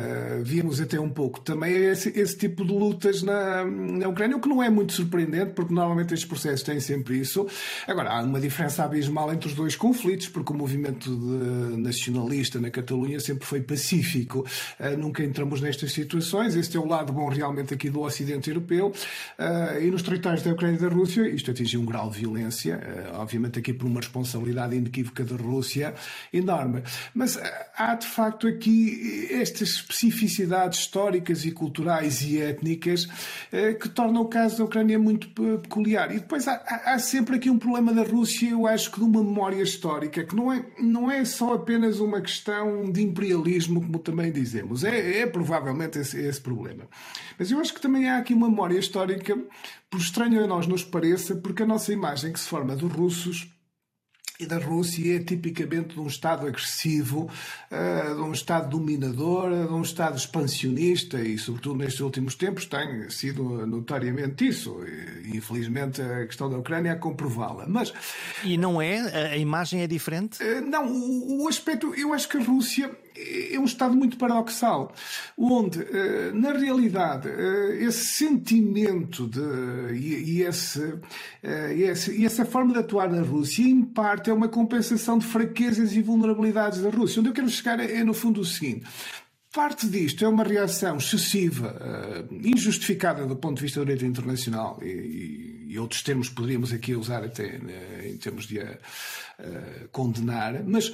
[0.44, 4.40] vimos até um pouco também é esse, esse tipo de lutas na, na Ucrânia, o
[4.40, 7.48] que não é muito surpreendente, porque normalmente estes processos têm sempre isso.
[7.88, 12.70] Agora, há uma diferença abismal entre os dois conflitos, porque o movimento de, nacionalista na
[12.70, 14.46] Catalunha sempre foi pacífico.
[14.80, 16.56] Uh, nunca entramos nestas situações.
[16.56, 18.88] Este é o lado bom realmente aqui do Ocidente Europeu.
[19.38, 22.80] Uh, e nos territórios da Ucrânia e da Rússia, isto atingiu um grau de violência,
[23.14, 25.94] uh, obviamente aqui por uma responsabilidade inequívoca da Rússia
[26.34, 26.84] enorme.
[27.14, 27.40] Mas
[27.76, 33.08] há de facto aqui estas especificidades históricas e culturais e étnicas
[33.80, 36.12] que tornam o caso da Ucrânia muito peculiar.
[36.12, 39.24] E depois há, há sempre aqui um problema da Rússia, eu acho que de uma
[39.24, 44.32] memória histórica, que não é, não é só apenas uma questão de imperialismo, como também
[44.32, 44.84] dizemos.
[44.84, 46.88] É, é provavelmente esse, esse problema.
[47.38, 49.38] Mas eu acho que também há aqui uma memória histórica,
[49.90, 53.52] por estranho a nós nos pareça, porque a nossa imagem que se forma dos russos
[54.40, 57.30] e da Rússia é tipicamente de um Estado agressivo,
[57.70, 63.10] eh, de um Estado dominador, de um Estado expansionista e, sobretudo nestes últimos tempos, tem
[63.10, 64.82] sido notoriamente isso.
[65.26, 67.66] E, infelizmente, a questão da Ucrânia é comprová-la.
[67.68, 67.94] Mas
[68.46, 69.34] e não é?
[69.34, 70.42] A imagem é diferente?
[70.42, 70.88] Eh, não,
[71.42, 72.90] o aspecto, eu acho que a Rússia
[73.52, 74.94] é um estado muito paradoxal,
[75.38, 79.40] onde, eh, na realidade, eh, esse sentimento de,
[79.94, 85.18] e, e, eh, e, essa forma de atuar na Rússia, em parte, é uma compensação
[85.18, 87.20] de fraquezas e vulnerabilidades da Rússia.
[87.20, 88.86] Onde eu quero chegar é, no fundo, o seguinte.
[89.52, 91.76] Parte disto é uma reação excessiva,
[92.30, 97.24] injustificada do ponto de vista do direito internacional e, e outros termos poderíamos aqui usar
[97.24, 97.60] até
[98.06, 98.60] em termos de
[99.42, 100.94] eh, condenar, mas uh,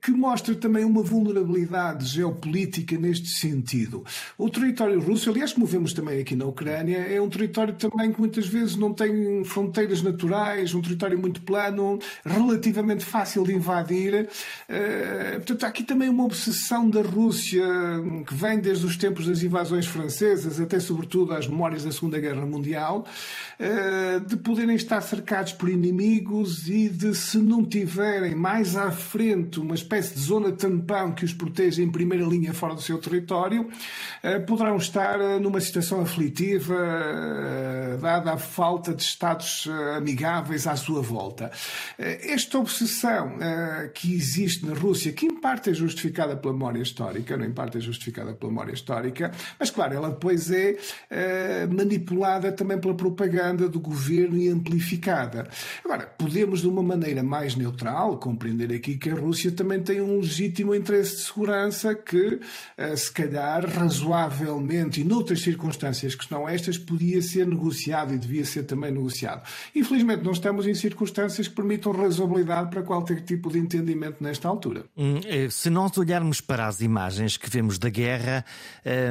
[0.00, 4.04] que mostra também uma vulnerabilidade geopolítica neste sentido.
[4.38, 8.20] O território russo, aliás, como vemos também aqui na Ucrânia, é um território também que
[8.20, 14.28] muitas vezes não tem fronteiras naturais, um território muito plano, relativamente fácil de invadir.
[14.68, 17.64] Uh, portanto, há aqui também uma obsessão da Rússia
[18.24, 22.46] que vem desde os tempos das invasões francesas até, sobretudo, às memórias da Segunda Guerra
[22.46, 23.04] Mundial,
[24.26, 29.74] de poderem estar cercados por inimigos e de se não tiverem mais à frente uma
[29.74, 33.68] espécie de zona tampão que os proteja em primeira linha fora do seu território,
[34.22, 40.76] eh, poderão estar eh, numa situação aflitiva, eh, dada a falta de Estados amigáveis à
[40.76, 41.50] sua volta.
[41.98, 43.36] Esta obsessão
[43.94, 47.78] que existe na Rússia, que em parte é justificada pela memória histórica, não em parte
[47.78, 50.76] é justificada pela memória histórica, mas claro, ela depois é
[51.70, 55.48] manipulada também pela propaganda do governo e amplificada.
[55.84, 60.18] Agora, podemos de uma maneira mais neutral, compreender aqui que a Rússia também tem um
[60.18, 62.40] legítimo interesse de segurança que,
[62.76, 68.44] eh, se calhar, razoavelmente e noutras circunstâncias que não estas, podia ser negociado e devia
[68.44, 69.42] ser também negociado.
[69.74, 74.84] Infelizmente, não estamos em circunstâncias que permitam razoabilidade para qualquer tipo de entendimento nesta altura.
[74.96, 78.44] Hum, eh, se nós olharmos para as imagens que vemos da guerra,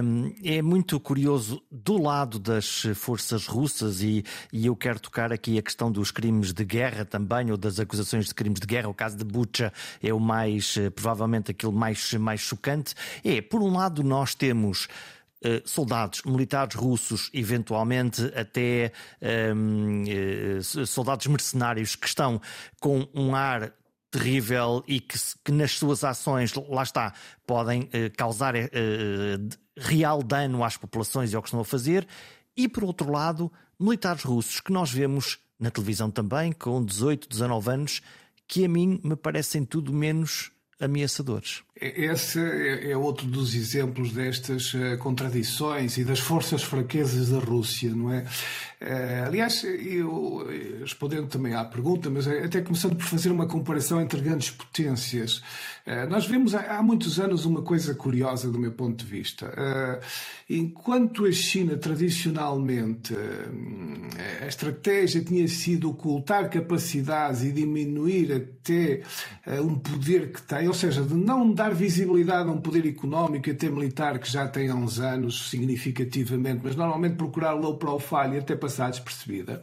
[0.03, 5.57] hum, é muito curioso do lado das forças russas, e, e eu quero tocar aqui
[5.57, 9.17] a questão dos crimes de guerra também, ou das acusações crimes de guerra, o caso
[9.17, 14.03] de Bucha é o mais, eh, provavelmente aquele mais, mais chocante, é, por um lado,
[14.03, 14.87] nós temos
[15.65, 18.93] soldados militares russos, eventualmente até
[19.53, 20.05] um,
[20.85, 22.39] soldados mercenários que estão
[22.79, 23.73] com um ar
[24.09, 27.13] terrível e que, que, nas suas ações, lá está,
[27.45, 28.53] podem causar
[29.77, 32.07] real dano às populações e ao que estão a fazer,
[32.55, 37.71] e por outro lado, militares russos que nós vemos na televisão também, com 18, 19
[37.71, 38.01] anos,
[38.47, 41.63] que a mim me parecem tudo menos ameaçadores.
[41.75, 47.89] Esse é, é outro dos exemplos destas eh, contradições e das forças fraquezas da Rússia,
[47.89, 48.25] não é?
[48.79, 50.47] Eh, aliás, eu,
[50.81, 55.41] respondendo também à pergunta, mas até começando por fazer uma comparação entre grandes potências,
[55.83, 59.51] eh, nós vemos há muitos anos uma coisa curiosa do meu ponto de vista.
[60.47, 63.15] Enquanto a China tradicionalmente
[64.41, 69.01] a estratégia tinha sido ocultar capacidades e diminuir até
[69.61, 73.47] um poder que tem, ou seja, de não dar dar visibilidade a um poder económico
[73.47, 78.35] e até militar que já tem há uns anos, significativamente, mas normalmente procurar low profile
[78.35, 79.61] e até passar despercebida.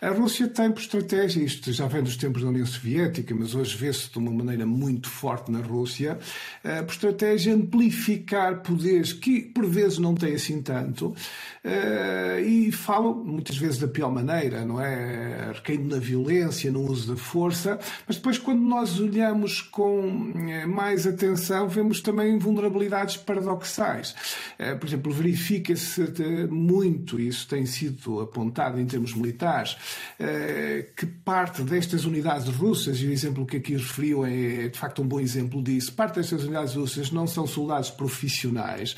[0.00, 3.76] A Rússia tem por estratégia, isto já vem dos tempos da União Soviética, mas hoje
[3.76, 6.18] vê-se de uma maneira muito forte na Rússia,
[6.62, 11.14] eh, por estratégia amplificar poderes que por vezes não têm assim tanto
[11.62, 15.52] eh, e falam muitas vezes da pior maneira, não é?
[15.52, 21.06] Recaindo na violência, no uso da força, mas depois quando nós olhamos com eh, mais
[21.06, 21.33] atenção
[21.68, 24.14] vemos também vulnerabilidades paradoxais.
[24.58, 26.02] Eh, por exemplo, verifica-se
[26.50, 29.76] muito, isso tem sido apontado em termos militares,
[30.18, 34.78] eh, que parte destas unidades russas, e o exemplo que aqui referiu é, é de
[34.78, 38.96] facto um bom exemplo disso, parte destas unidades russas não são soldados profissionais,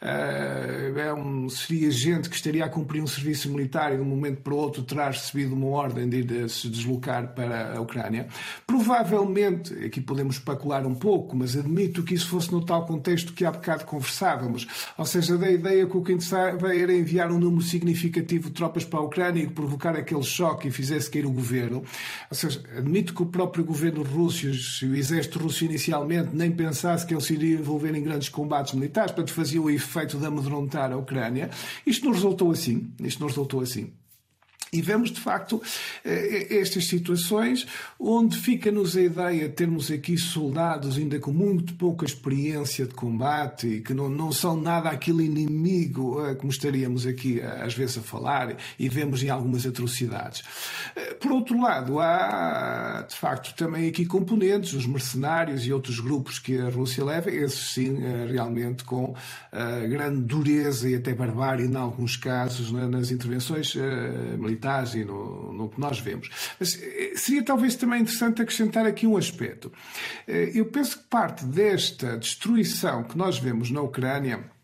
[0.00, 4.06] eh, é um, seria gente que estaria a cumprir um serviço militar e de um
[4.06, 8.28] momento para o outro terá recebido uma ordem de ir se deslocar para a Ucrânia.
[8.66, 13.34] Provavelmente, aqui podemos especular um pouco, mas admito admito que isso fosse no tal contexto
[13.34, 14.66] que há bocado conversávamos.
[14.96, 18.84] Ou seja, da ideia que o que interessava era enviar um número significativo de tropas
[18.84, 21.84] para a Ucrânia e provocar aquele choque e fizesse cair o governo.
[22.30, 27.12] Ou seja, admito que o próprio governo russo o exército russo inicialmente nem pensasse que
[27.12, 30.96] ele se iria envolver em grandes combates militares, portanto fazia o efeito de amedrontar a
[30.96, 31.50] Ucrânia.
[31.86, 32.90] Isto não resultou assim.
[33.02, 33.92] Isto não resultou assim.
[34.76, 35.62] E vemos, de facto,
[36.04, 37.66] eh, eh, estas situações
[37.98, 43.66] onde fica-nos a ideia de termos aqui soldados ainda com muito pouca experiência de combate
[43.66, 48.02] e que não, não são nada aquele inimigo eh, como estaríamos aqui às vezes a
[48.02, 50.44] falar e vemos em algumas atrocidades.
[51.20, 56.58] Por outro lado, há de facto também aqui componentes, os mercenários e outros grupos que
[56.58, 57.98] a Rússia leva, esses sim,
[58.30, 59.14] realmente com
[59.88, 63.74] grande dureza e até barbárie em alguns casos nas intervenções
[64.38, 66.28] militares e no, no que nós vemos.
[66.58, 69.72] Mas eh, seria talvez também interessante acrescentar aqui um aspecto.
[70.26, 74.55] Eh, eu penso que parte desta destruição que nós vemos na Ucrânia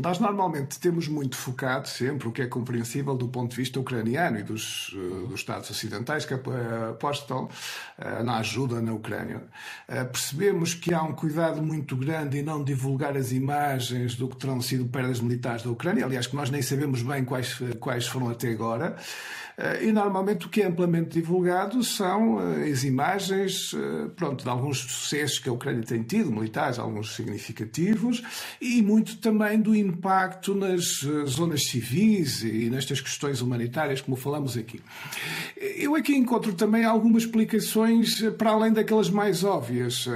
[0.00, 4.38] nós normalmente temos muito focado sempre, o que é compreensível do ponto de vista ucraniano
[4.38, 7.48] e dos, eh, dos Estados ocidentais que apostam
[8.24, 9.42] na ajuda na Ucrânia.
[9.86, 14.60] Percebemos que há um cuidado muito grande em não divulgar as imagens do que terão
[14.60, 18.50] sido perdas militares da Ucrânia, aliás, que nós nem sabemos bem quais, quais foram até
[18.50, 18.96] agora.
[19.56, 24.50] Eh, e normalmente o que é amplamente divulgado são eh, as imagens eh, pronto, de
[24.50, 28.22] alguns sucessos que a Ucrânia tem tido, militares, alguns significativos,
[28.60, 34.80] e muito também do impacto nas zonas civis e nestas questões humanitárias, como falamos aqui.
[35.56, 40.06] Eu aqui encontro também algumas explicações para além daquelas mais óbvias.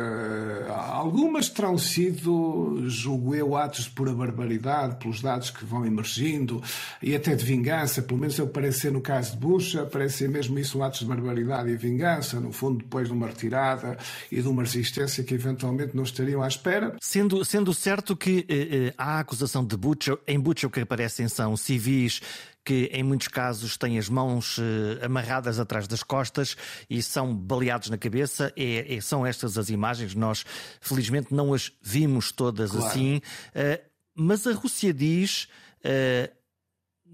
[0.68, 6.62] Algumas terão sido, julgo eu, atos de pura barbaridade, pelos dados que vão emergindo,
[7.02, 10.28] e até de vingança, pelo menos eu parece ser no caso caso de Bush, parece
[10.28, 13.98] mesmo isso um ato de barbaridade e vingança, no fundo, depois de uma retirada
[14.30, 16.96] e de uma resistência que eventualmente não estariam à espera.
[17.00, 21.28] Sendo, sendo certo que eh, eh a acusação de Butcher, em Butcher o que aparecem
[21.28, 22.20] são civis
[22.64, 26.56] que em muitos casos têm as mãos eh, amarradas atrás das costas
[26.88, 28.52] e são baleados na cabeça.
[28.56, 30.44] É, é, são estas as imagens, nós
[30.80, 32.86] felizmente não as vimos todas claro.
[32.86, 33.82] assim, uh,
[34.14, 35.48] mas a Rússia diz.
[35.78, 36.37] Uh,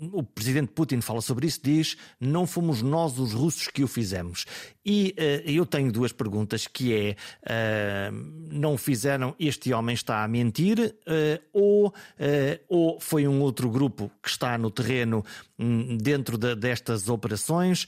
[0.00, 4.44] o presidente Putin fala sobre isso, diz não fomos nós os russos que o fizemos.
[4.84, 7.16] E uh, eu tenho duas perguntas, que é
[8.10, 8.14] uh,
[8.50, 11.94] não fizeram, este homem está a mentir, uh, ou,
[12.68, 15.24] ou foi um outro grupo que está no terreno
[15.58, 17.86] um, dentro de, destas operações,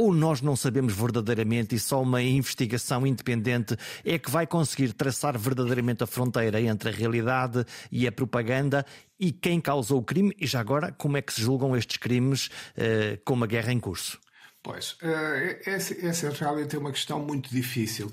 [0.00, 5.38] ou nós não sabemos verdadeiramente e só uma investigação independente é que vai conseguir traçar
[5.38, 8.86] verdadeiramente a fronteira entre a realidade e a propaganda
[9.18, 12.46] e quem causou o crime e já agora como é que se julgam estes crimes
[12.46, 14.18] uh, com uma guerra em curso?
[14.62, 18.12] Pois, eh, essa, é realmente uma questão muito difícil.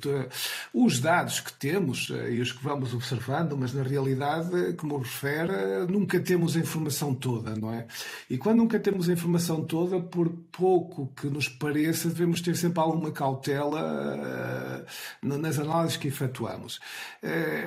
[0.74, 5.52] Os dados que temos eh, e os que vamos observando, mas na realidade, como refere,
[5.90, 7.86] nunca temos a informação toda, não é?
[8.30, 12.80] E quando nunca temos a informação toda, por pouco que nos pareça, devemos ter sempre
[12.80, 14.86] alguma cautela
[15.22, 16.80] eh, nas análises que efetuamos.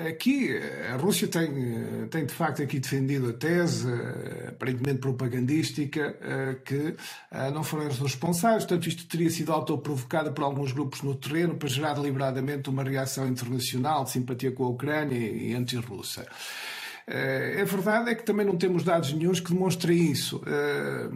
[0.08, 0.56] Aqui,
[0.90, 3.88] a Rússia tem, tem de facto aqui defendido a tese,
[4.48, 6.16] aparentemente propagandística,
[6.64, 6.96] que
[7.52, 11.94] não foram responsáveis Portanto, isto teria sido autoprovocado por alguns grupos no terreno para gerar
[11.94, 16.24] deliberadamente uma reação internacional de simpatia com a Ucrânia e anti-russa.
[17.04, 20.40] Eh, a verdade é que também não temos dados nenhums que demonstrem isso.
[20.46, 21.08] Eh,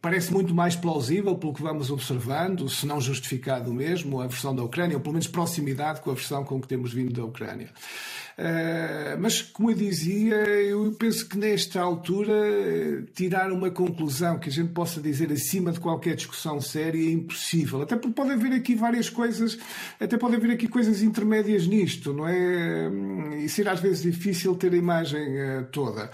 [0.00, 4.62] parece muito mais plausível, pelo que vamos observando, se não justificado mesmo, a versão da
[4.62, 7.70] Ucrânia, ou pelo menos proximidade com a versão com que temos vindo da Ucrânia.
[8.40, 12.32] Uh, mas, como eu dizia, eu penso que nesta altura
[13.14, 17.82] tirar uma conclusão que a gente possa dizer acima de qualquer discussão séria é impossível.
[17.82, 19.58] Até porque pode haver aqui várias coisas,
[20.00, 22.90] até pode haver aqui coisas intermédias nisto, não é?
[23.44, 26.10] E ser às vezes difícil ter a imagem uh, toda.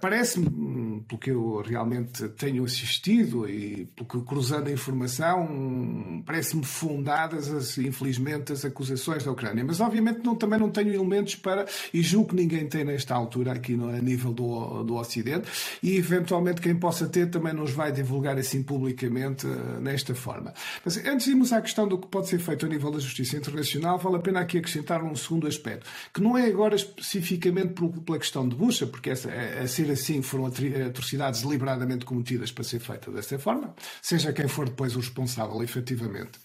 [0.00, 7.52] Parece-me, pelo que eu realmente tenho assistido e pelo que cruzando a informação, parece-me fundadas,
[7.52, 9.62] as, infelizmente, as acusações da Ucrânia.
[9.62, 13.52] Mas, obviamente, não, também não tenho elementos para, e julgo que ninguém tem nesta altura
[13.52, 15.48] aqui no, a nível do, do Ocidente,
[15.82, 20.52] e eventualmente quem possa ter também nos vai divulgar assim publicamente uh, nesta forma.
[20.84, 23.36] Mas antes de irmos à questão do que pode ser feito a nível da justiça
[23.36, 28.18] internacional, vale a pena aqui acrescentar um segundo aspecto, que não é agora especificamente pela
[28.18, 32.80] questão de Bucha, porque essa, a, a ser assim foram atrocidades deliberadamente cometidas para ser
[32.80, 36.38] feita dessa forma, seja quem for depois o responsável, efetivamente.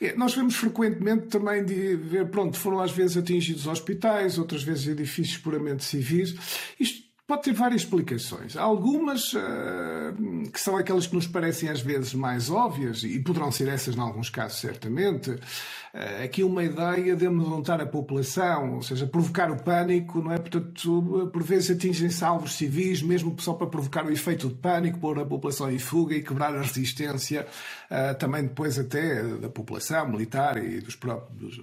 [0.00, 4.88] É, nós vemos frequentemente também de ver, pronto, foram às vezes atingidos hospitais, outras vezes
[4.88, 6.34] edifícios puramente civis.
[6.78, 8.56] Isto Pode ter várias explicações.
[8.56, 13.68] Algumas uh, que são aquelas que nos parecem às vezes mais óbvias, e poderão ser
[13.68, 15.38] essas em alguns casos, certamente.
[15.92, 20.38] Uh, aqui uma ideia de amedrontar a população, ou seja, provocar o pânico, não é?
[20.38, 25.18] Portanto, por vezes atingem-se alvos civis, mesmo só para provocar o efeito de pânico, pôr
[25.18, 27.44] a população em fuga e quebrar a resistência,
[27.90, 31.60] uh, também depois até da população militar e dos próprios,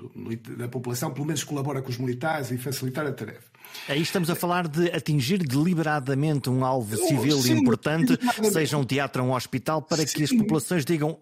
[0.57, 3.47] da população, pelo menos colabora com os militares e facilitar a tarefa.
[3.87, 8.17] Aí estamos a falar de atingir deliberadamente um alvo civil Sim, importante,
[8.51, 10.17] seja um teatro ou um hospital, para Sim.
[10.17, 11.19] que as populações digam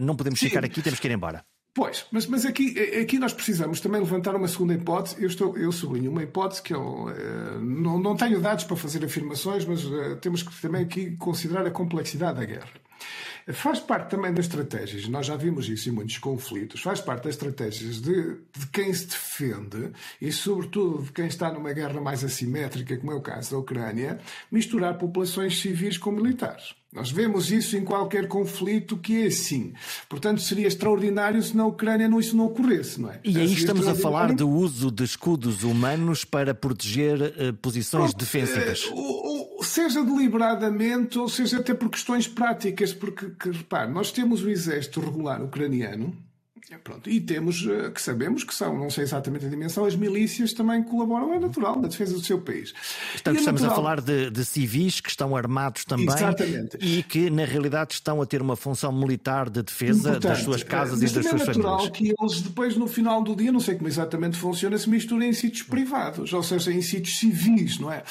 [0.00, 0.48] não podemos Sim.
[0.48, 1.42] ficar aqui, temos que ir embora.
[1.78, 5.14] Pois, mas, mas aqui, aqui nós precisamos também levantar uma segunda hipótese.
[5.22, 9.04] Eu, estou, eu sublinho uma hipótese que eu uh, não, não tenho dados para fazer
[9.04, 9.82] afirmações, mas
[10.20, 12.68] temos que também aqui considerar a complexidade da guerra.
[13.52, 17.34] Faz parte também das estratégias, nós já vimos isso em muitos conflitos, faz parte das
[17.34, 22.96] estratégias de, de quem se defende e, sobretudo, de quem está numa guerra mais assimétrica,
[22.98, 24.18] como é o caso da Ucrânia,
[24.50, 26.74] misturar populações civis com militares.
[26.92, 29.74] Nós vemos isso em qualquer conflito que é assim.
[30.08, 33.20] Portanto, seria extraordinário se na Ucrânia não, isso não ocorresse, não é?
[33.22, 38.18] E aí estamos a falar do uso de escudos humanos para proteger uh, posições Pronto,
[38.18, 38.84] defensivas.
[38.86, 44.48] Uh, seja deliberadamente ou seja até por questões práticas, porque, que, repare, nós temos o
[44.48, 46.16] exército regular ucraniano
[46.84, 50.52] Pronto, e temos eh, que sabemos que são, não sei exatamente a dimensão, as milícias
[50.52, 52.74] também colaboram, é natural, na defesa do seu país.
[53.12, 53.72] Portanto, é estamos natural...
[53.72, 56.76] a falar de, de, civis que estão armados também exatamente.
[56.78, 60.22] e que, na realidade, estão a ter uma função militar de defesa Importante.
[60.22, 61.56] das suas casas Mas e das suas famílias.
[61.56, 64.90] É natural que eles, depois, no final do dia, não sei como exatamente funciona, se
[64.90, 68.02] misturem em sítios privados, ou seja, em sítios civis, não é?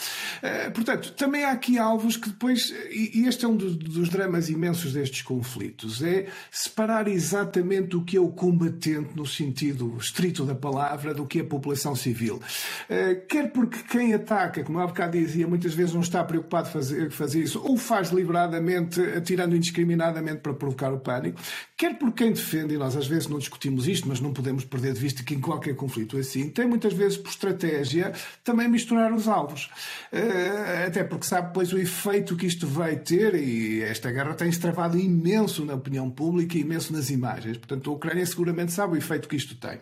[0.42, 4.94] Eh, portanto, também há aqui alvos que depois, e este é um dos dramas imensos
[4.94, 11.14] destes conflitos, é separar exatamente o que é o combatente no sentido estrito da palavra
[11.14, 12.42] do que a população civil.
[12.90, 17.12] Eh, quer porque quem ataca, como há bocado dizia, muitas vezes não está preocupado fazer,
[17.12, 21.42] fazer isso, ou faz deliberadamente, atirando indiscriminadamente para provocar o pânico,
[21.78, 24.94] quer por quem defende, e nós às vezes não discutimos isto, mas não podemos perder
[24.94, 28.14] de vista que em qualquer conflito é assim, tem muitas vezes por estratégia
[28.44, 29.70] também misturar os alvos.
[30.12, 34.50] Eh, até porque sabe depois o efeito que isto vai ter, e esta guerra tem
[34.50, 37.58] estravado imenso na opinião pública e imenso nas imagens.
[37.58, 39.80] Portanto, a Ucrânia seguramente sabe o efeito que isto tem.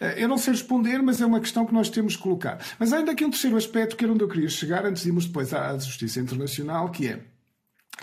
[0.00, 2.64] Eh, eu não sei responder, mas é uma questão que nós temos que colocar.
[2.78, 5.26] Mas ainda aqui um terceiro aspecto que era onde eu queria chegar, antes de irmos
[5.26, 7.18] depois à Justiça Internacional, que é,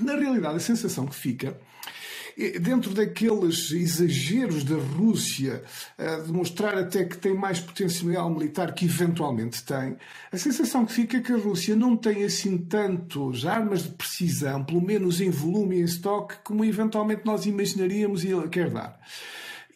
[0.02, 1.58] na realidade, a sensação que fica
[2.60, 5.62] dentro daqueles exageros da Rússia
[5.98, 9.98] eh, de mostrar até que tem mais potencial militar que eventualmente tem,
[10.32, 14.64] a sensação que fica é que a Rússia não tem assim tantas armas de precisão,
[14.64, 19.00] pelo menos em volume e em estoque, como eventualmente nós imaginaríamos e ele quer dar.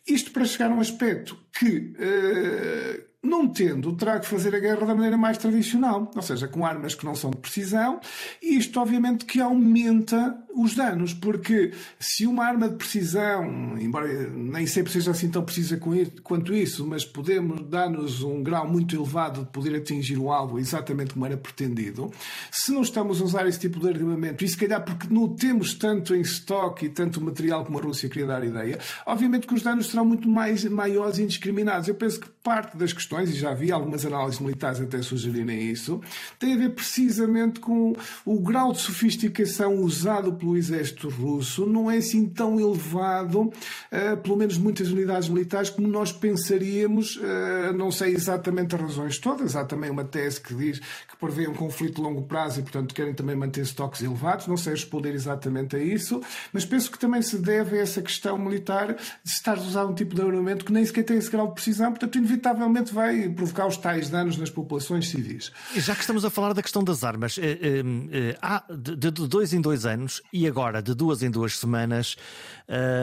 [0.08, 4.86] Isto para chegar a um aspecto que uh, não tendo, terá que fazer a guerra
[4.86, 8.02] da maneira mais tradicional, ou seja, com armas que não são de precisão,
[8.42, 14.68] e isto obviamente que aumenta os danos, porque se uma arma de precisão, embora nem
[14.68, 15.80] sempre seja assim tão precisa
[16.22, 21.14] quanto isso, mas podemos dar-nos um grau muito elevado de poder atingir o alvo exatamente
[21.14, 22.12] como era pretendido,
[22.52, 25.74] se não estamos a usar esse tipo de armamento, e se calhar porque não temos
[25.74, 29.64] tanto em estoque e tanto material como a Rússia queria dar ideia, obviamente que os
[29.64, 31.88] danos serão muito mais maiores e indiscriminados.
[31.88, 36.02] Eu penso que parte das questões, e já vi algumas análises militares até sugerirem isso,
[36.40, 37.94] tem a ver precisamente com
[38.26, 44.38] o grau de sofisticação usado pelo exército russo não é assim tão elevado, uh, pelo
[44.38, 47.18] menos muitas unidades militares, como nós pensaríamos.
[47.18, 49.56] Uh, não sei exatamente as razões todas.
[49.56, 52.94] Há também uma tese que diz que prevê um conflito de longo prazo e, portanto,
[52.94, 54.48] querem também manter estoques elevados.
[54.48, 58.38] Não sei responder exatamente a isso, mas penso que também se deve a essa questão
[58.38, 61.48] militar de estar a usar um tipo de armamento que nem sequer tem esse grau
[61.48, 63.03] de precisão, portanto, inevitavelmente vai
[63.36, 65.52] provocar os tais danos nas populações civis.
[65.76, 69.86] Já que estamos a falar da questão das armas, eh, há de dois em dois
[69.86, 72.16] anos e agora de duas em duas semanas,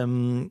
[0.06, 0.48] um,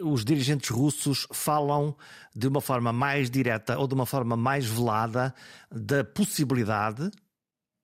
[0.00, 1.96] os dirigentes russos falam
[2.34, 5.34] de uma forma mais direta ou de uma forma mais velada
[5.70, 7.10] da possibilidade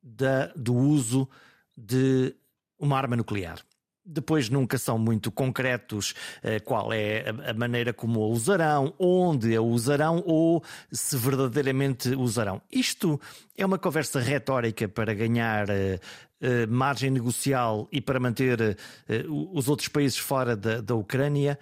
[0.03, 1.29] da, do uso
[1.77, 2.35] de
[2.79, 3.59] uma arma nuclear.
[4.05, 9.63] Depois nunca são muito concretos eh, qual é a, maneira como a usarão, onde a
[9.63, 12.61] usarão ou se verdadeiramente usarão.
[12.71, 13.21] Isto
[13.57, 15.99] é uma conversa retórica para ganhar eh,
[16.41, 18.77] eh, margem negocial e para manter
[19.29, 21.59] os outros países fora da, da Ucrânia?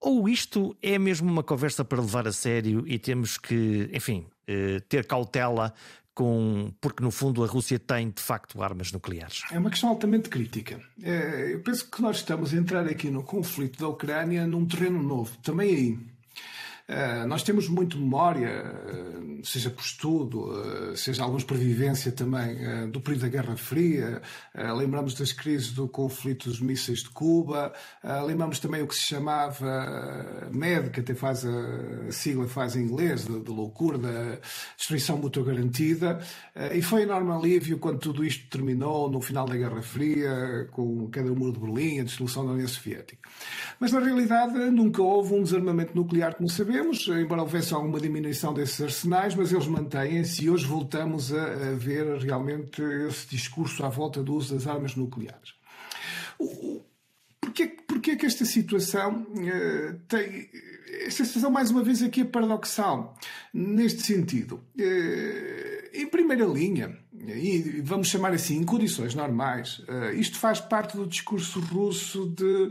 [0.00, 4.80] Ou isto é mesmo uma conversa para levar a sério e temos que, enfim, eh,
[4.88, 5.72] ter cautela
[6.14, 9.42] com, porque no fundo a Rússia tem de facto armas nucleares?
[9.50, 10.80] É uma questão altamente crítica.
[11.02, 15.36] Eu penso que nós estamos a entrar aqui no conflito da Ucrânia num terreno novo.
[15.38, 15.98] Também aí
[17.26, 23.00] nós temos muito memória, uh, seja por estudo, uh, seja alguns por vivência também, do
[23.00, 24.20] período da Guerra Fria.
[24.76, 27.72] lembramos das crises do conflito dos mísseis de Cuba.
[28.26, 33.24] lembramos também o que se chamava MED, que até faz a, sigla faz em inglês,
[33.24, 34.38] de, loucura, da
[34.76, 36.20] destruição mútua garantida.
[36.74, 41.10] e foi enorme alívio quando tudo isto terminou no final da Guerra Fria, com a
[41.10, 43.28] queda do muro de Berlim, a dissolução da União Soviética.
[43.80, 48.52] Mas na realidade nunca houve um desarmamento nuclear, como sabemos sabemos, embora houvesse alguma diminuição
[48.52, 53.88] desses arsenais, mas eles mantêm-se e hoje voltamos a, a, ver realmente esse discurso à
[53.88, 55.54] volta do uso das armas nucleares.
[57.40, 60.50] Porquê, porquê que esta situação uh, tem.
[61.06, 63.16] Esta situação, mais uma vez, aqui é paradoxal,
[63.52, 64.60] neste sentido.
[64.76, 66.98] Uh, em primeira linha,
[67.28, 72.70] e vamos chamar assim, em condições normais, uh, isto faz parte do discurso russo de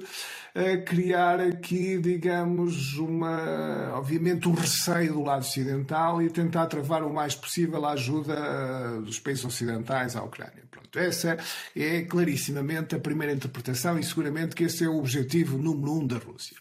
[0.86, 7.34] criar aqui, digamos, uma, obviamente, um receio do lado ocidental e tentar travar o mais
[7.34, 10.64] possível a ajuda dos países ocidentais à Ucrânia.
[10.94, 11.38] Pronto, essa
[11.76, 16.18] é clarissimamente a primeira interpretação e seguramente que esse é o objetivo número um da
[16.18, 16.56] Rússia.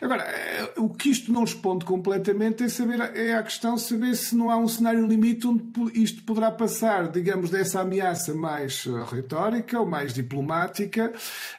[0.00, 4.16] Agora, eh, o que isto não responde completamente é, saber, é a questão de saber
[4.16, 5.62] se não há um cenário limite onde
[5.94, 11.12] isto poderá passar, digamos, dessa ameaça mais eh, retórica ou mais diplomática,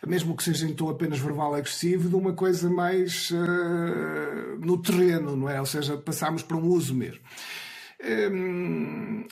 [0.06, 5.50] mesmo que seja então apenas verbal agressivo, de uma coisa mais uh, no terreno, não
[5.50, 5.60] é?
[5.60, 7.22] Ou seja, passarmos para um uso mesmo.
[8.06, 9.26] Hum,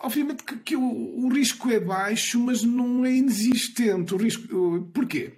[0.00, 4.14] obviamente que, que o, o, risco é baixo, mas não é inexistente.
[4.14, 5.34] O risco, porquê?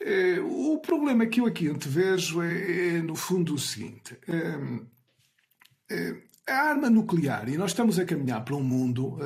[0.00, 4.18] Eh, o problema que eu aqui antevejo é, é no fundo, o seguinte.
[5.88, 6.16] Eh,
[6.48, 9.18] a arma nuclear, e nós estamos a caminhar para um mundo,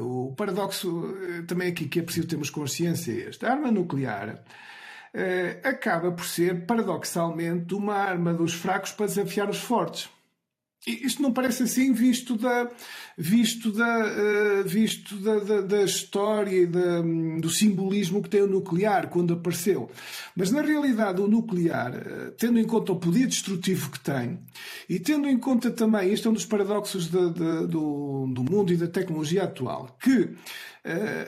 [0.00, 1.14] o paradoxo
[1.46, 3.44] também aqui que é preciso termos consciência é este.
[3.44, 4.42] A arma nuclear
[5.62, 10.08] acaba por ser, paradoxalmente, uma arma dos fracos para desafiar os fortes.
[10.86, 12.70] Isto não parece assim visto da,
[13.18, 17.02] visto da, uh, visto da, da, da história e da,
[17.40, 19.90] do simbolismo que tem o nuclear quando apareceu.
[20.36, 24.38] Mas na realidade o nuclear, uh, tendo em conta o poder destrutivo que tem
[24.88, 28.72] e tendo em conta também, este é um dos paradoxos de, de, do, do mundo
[28.72, 30.36] e da tecnologia atual, que uh,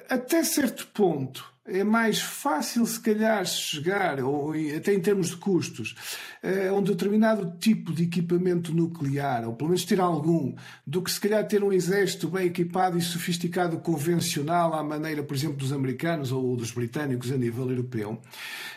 [0.09, 5.94] até certo ponto é mais fácil, se calhar, chegar, ou até em termos de custos,
[6.43, 10.55] a um determinado tipo de equipamento nuclear, ou pelo menos ter algum,
[10.86, 15.34] do que se calhar ter um exército bem equipado e sofisticado convencional, à maneira, por
[15.34, 18.20] exemplo, dos americanos ou dos britânicos a nível europeu.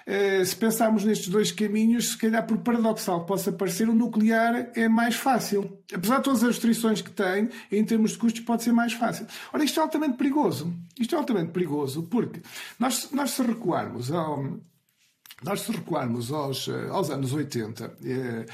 [0.06, 4.72] Eh, se pensarmos nestes dois caminhos, se calhar, por paradoxal que possa parecer, o nuclear
[4.76, 5.80] é mais fácil.
[5.94, 9.26] Apesar de todas as restrições que tem, em termos de custos, pode ser mais fácil.
[9.54, 10.74] Ora, isto é altamente perigoso.
[11.00, 12.42] Isto é altamente perigoso porque
[12.80, 14.60] nós, nós se recuarmos ao,
[15.44, 18.46] nós, se recuarmos aos, aos anos 80, eh,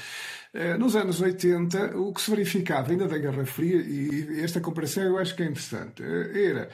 [0.54, 5.02] Eh, nos anos 80, o que se verificava ainda da Guerra Fria, e esta comparação
[5.02, 6.70] eu acho que é interessante, eh, era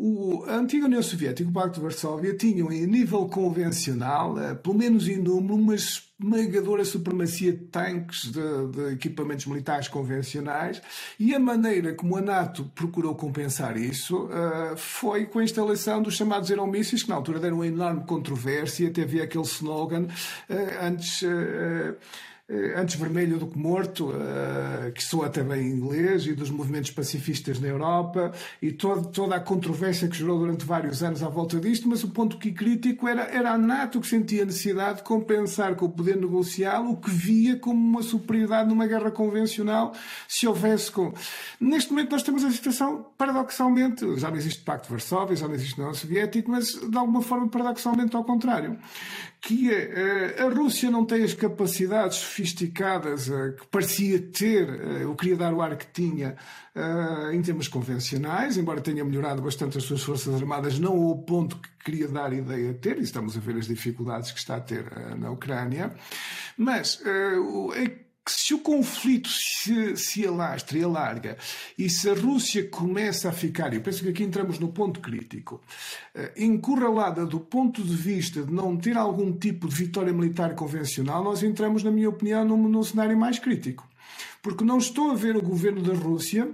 [0.00, 4.54] o, a antiga União Soviética e o Pacto de Varsóvia tinham, em nível convencional, eh,
[4.54, 10.80] pelo menos em número, uma esmagadora supremacia de tanques, de, de, equipamentos militares convencionais,
[11.18, 16.14] e a maneira como a NATO procurou compensar isso uh, foi com a instalação dos
[16.14, 21.22] chamados aeromísseis, que na altura deram uma enorme controvérsia, até havia aquele slogan uh, antes.
[21.22, 21.96] Uh,
[22.76, 27.60] antes vermelho do que morto, eh, que soa bem em inglês, e dos movimentos pacifistas
[27.60, 28.32] na Europa,
[28.62, 32.08] e todo, toda a controvérsia que gerou durante vários anos à volta disto, mas o
[32.08, 35.90] ponto que crítico era, era a NATO que sentia a necessidade de compensar com o
[35.90, 39.92] poder negocial o que via como uma superioridade numa guerra convencional,
[40.26, 41.12] se houvesse com...
[41.60, 45.54] Neste momento nós temos a situação, paradoxalmente, já não existe Pacto de Varsóvia, já não
[45.54, 48.78] existe União Soviética, mas de alguma forma paradoxalmente ao contrário
[49.40, 55.14] que é, a Rússia não tem as capacidades sofisticadas eh, que parecia ter, eh, eu
[55.14, 56.36] queria dar o ar que tinha
[57.32, 61.68] em termos convencionais, embora tenha melhorado bastante as suas forças armadas, não ao ponto que
[61.84, 64.84] queria dar ideia de ter, e estamos a ver as dificuldades que está a ter
[65.16, 65.92] na Ucrânia,
[66.56, 67.02] mas
[68.32, 71.36] se o conflito se, se alastra e alarga
[71.76, 75.60] e se a Rússia começa a ficar, eu penso que aqui entramos no ponto crítico,
[76.14, 81.22] eh, encurralada do ponto de vista de não ter algum tipo de vitória militar convencional,
[81.22, 83.88] nós entramos, na minha opinião, num, num cenário mais crítico.
[84.42, 86.48] Porque não estou a ver o governo da Rússia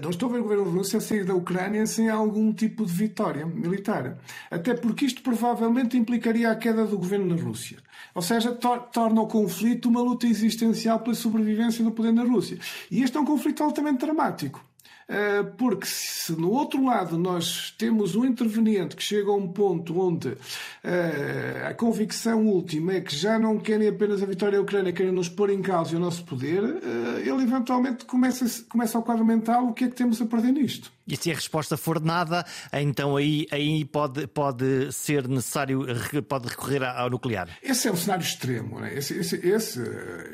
[0.00, 2.92] não estou a ver o governo russo a sair da Ucrânia sem algum tipo de
[2.92, 4.16] vitória militar.
[4.50, 7.76] Até porque isto provavelmente implicaria a queda do governo da Rússia.
[8.14, 12.58] Ou seja, tor torna o conflito uma luta existencial pela sobrevivência do poder na Rússia.
[12.90, 14.64] E este é um conflito altamente dramático.
[15.08, 19.98] Eh, porque se no outro lado nós temos um interveniente que chega a um ponto
[20.00, 20.36] onde
[20.82, 25.12] eh, a convicção última é que já não querem apenas a vitória da Ucrânia, querem
[25.12, 29.68] nos pôr em causa o nosso poder, eh, ele eventualmente começa, começa ao quadro mental
[29.68, 30.92] o que é que temos a perder nisto.
[31.06, 35.84] E se a resposta for nada, então aí, aí pode, pode ser necessário,
[36.28, 37.48] pode recorrer ao nuclear.
[37.62, 38.96] Esse é um cenário extremo, né?
[38.96, 39.80] esse, esse, esse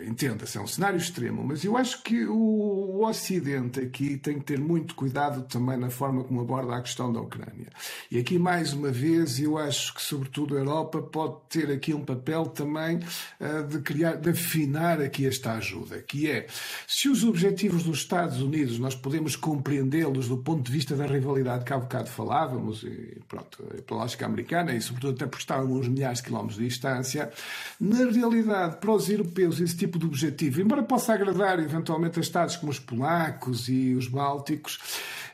[0.07, 4.45] entenda-se, é um cenário extremo, mas eu acho que o, o Ocidente aqui tem que
[4.45, 7.69] ter muito cuidado também na forma como aborda a questão da Ucrânia.
[8.11, 12.05] E aqui, mais uma vez, eu acho que, sobretudo, a Europa pode ter aqui um
[12.05, 12.97] papel também
[13.41, 16.47] uh, de criar, de afinar aqui esta ajuda, que é,
[16.87, 21.07] se os objetivos dos Estados Unidos nós podemos compreendê-los do ponto ponto de vista da
[21.07, 25.79] rivalidade que há bocado falávamos, e pronto, pela lógica americana, e sobretudo até porque estávamos
[25.79, 27.31] uns milhares de quilómetros de distância,
[27.81, 32.57] na realidade, para os europeus, esse tipo de objetivo, embora possa agradar eventualmente a Estados
[32.57, 34.79] como os polacos e os bálticos,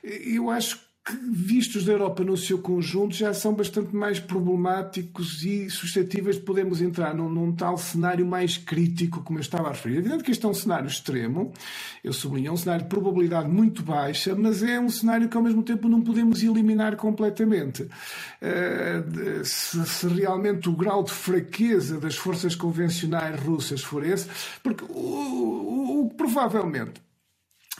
[0.02, 5.68] eu acho que, vistos da Europa no seu conjunto, já são bastante mais problemáticos e
[5.68, 9.96] suscetíveis de podermos entrar num, num, tal cenário mais crítico, como eu estava a referir.
[9.96, 11.52] É evidente que este é um cenário extremo,
[12.02, 15.42] eu sublinho, é um cenário de probabilidade muito baixa, mas é um cenário que ao
[15.42, 17.82] mesmo tempo não podemos eliminar completamente.
[17.82, 24.26] Uh, se, se, realmente o grau de fraqueza das forças convencionais russas for esse,
[24.62, 27.03] porque o, o, o provavelmente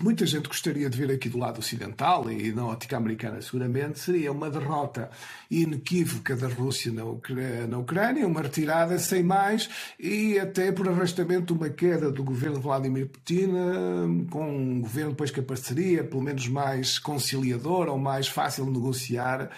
[0.01, 4.33] muita gente gostaria de ver aqui do lado ocidental e na ótica americana seguramente seria
[4.33, 5.09] uma derrota
[5.49, 7.03] inequívoca da Rússia na,
[7.69, 9.69] na Ucrânia, uma retirada sem mais
[9.99, 15.11] e até por arrastamento uma queda do governo de Vladimir Putin hum, com um governo
[15.11, 19.49] depois que apareceria pelo menos mais conciliador ou mais fácil de negociar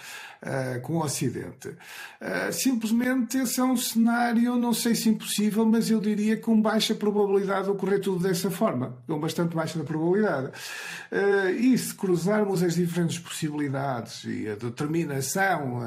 [0.41, 1.69] uh, com o Ocidente.
[1.69, 6.93] Uh, simplesmente esse é um cenário, não sei se impossível, mas eu diria com baixa
[6.93, 10.26] probabilidade de ocorrer tudo dessa forma, com bastante baixa probabilidade.
[10.27, 15.79] Uh, e se cruzarmos as diferentes possibilidades e a determinação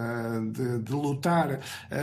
[0.52, 1.60] de, de, lutar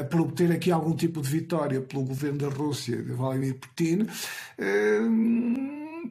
[0.10, 4.08] por obter aqui algum tipo de vitória pelo governo da Rússia, de Vladimir Putin,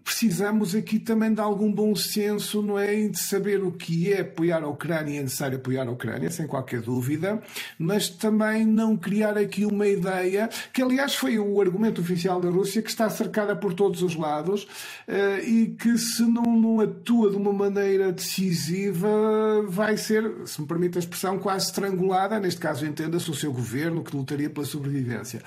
[0.03, 3.09] precisamos aqui também de algum bom senso, não é?
[3.09, 6.81] De saber o que é apoiar a Ucrânia, é necessário apoiar a Ucrânia, sem qualquer
[6.81, 7.43] dúvida,
[7.79, 12.83] mas também não criar aqui uma ideia, que aliás foi o argumento oficial da Rússia,
[12.83, 14.67] que está cercada por todos os lados
[15.07, 20.67] eh, e que se não, não atua de uma maneira decisiva, vai ser, se me
[20.67, 25.43] permite a expressão, quase estrangulada, neste caso entenda-se o seu governo, que lutaria pela sobrevivência.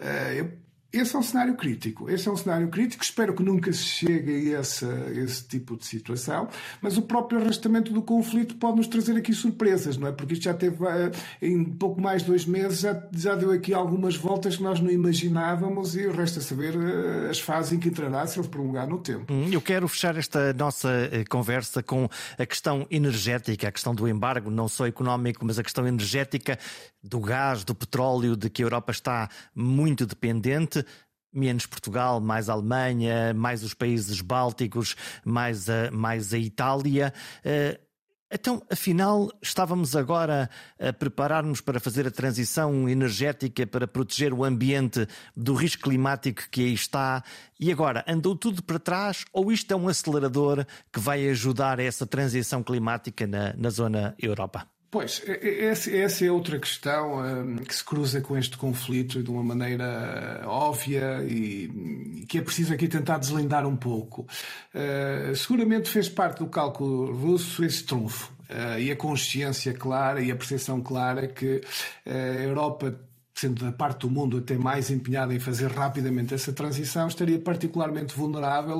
[0.00, 0.65] Eh, eu
[0.98, 2.10] esse é um cenário crítico.
[2.10, 3.02] Esse é um cenário crítico.
[3.02, 6.48] Espero que nunca se chegue a esse, esse tipo de situação.
[6.80, 10.12] Mas o próprio arrastamento do conflito pode nos trazer aqui surpresas, não é?
[10.12, 11.10] Porque isto já teve, eh,
[11.42, 14.90] em pouco mais de dois meses, já, já deu aqui algumas voltas que nós não
[14.90, 19.32] imaginávamos e resta saber eh, as fases em que entrará se ele prolongar no tempo.
[19.32, 24.08] Hum, eu quero fechar esta nossa eh, conversa com a questão energética, a questão do
[24.08, 26.58] embargo, não só económico, mas a questão energética
[27.02, 30.84] do gás, do petróleo, de que a Europa está muito dependente.
[31.32, 37.12] Menos Portugal, mais a Alemanha, mais os países bálticos, mais a, mais a Itália.
[37.44, 37.86] Uh,
[38.30, 40.50] então, afinal, estávamos agora
[40.80, 45.06] a preparar-nos para fazer a transição energética para proteger o ambiente
[45.36, 47.22] do risco climático que aí está.
[47.58, 52.04] E agora, andou tudo para trás ou isto é um acelerador que vai ajudar essa
[52.04, 54.75] transição climática na, na zona Europa?
[54.90, 60.42] Pois, essa é outra questão hum, que se cruza com este conflito de uma maneira
[60.46, 64.26] óbvia e que é preciso aqui tentar deslindar um pouco.
[64.72, 70.30] Uh, seguramente fez parte do cálculo russo esse trunfo uh, e a consciência clara e
[70.30, 71.60] a percepção clara que
[72.06, 72.98] a Europa
[73.36, 78.16] sendo da parte do mundo até mais empenhada em fazer rapidamente essa transição, estaria particularmente
[78.16, 78.78] vulnerável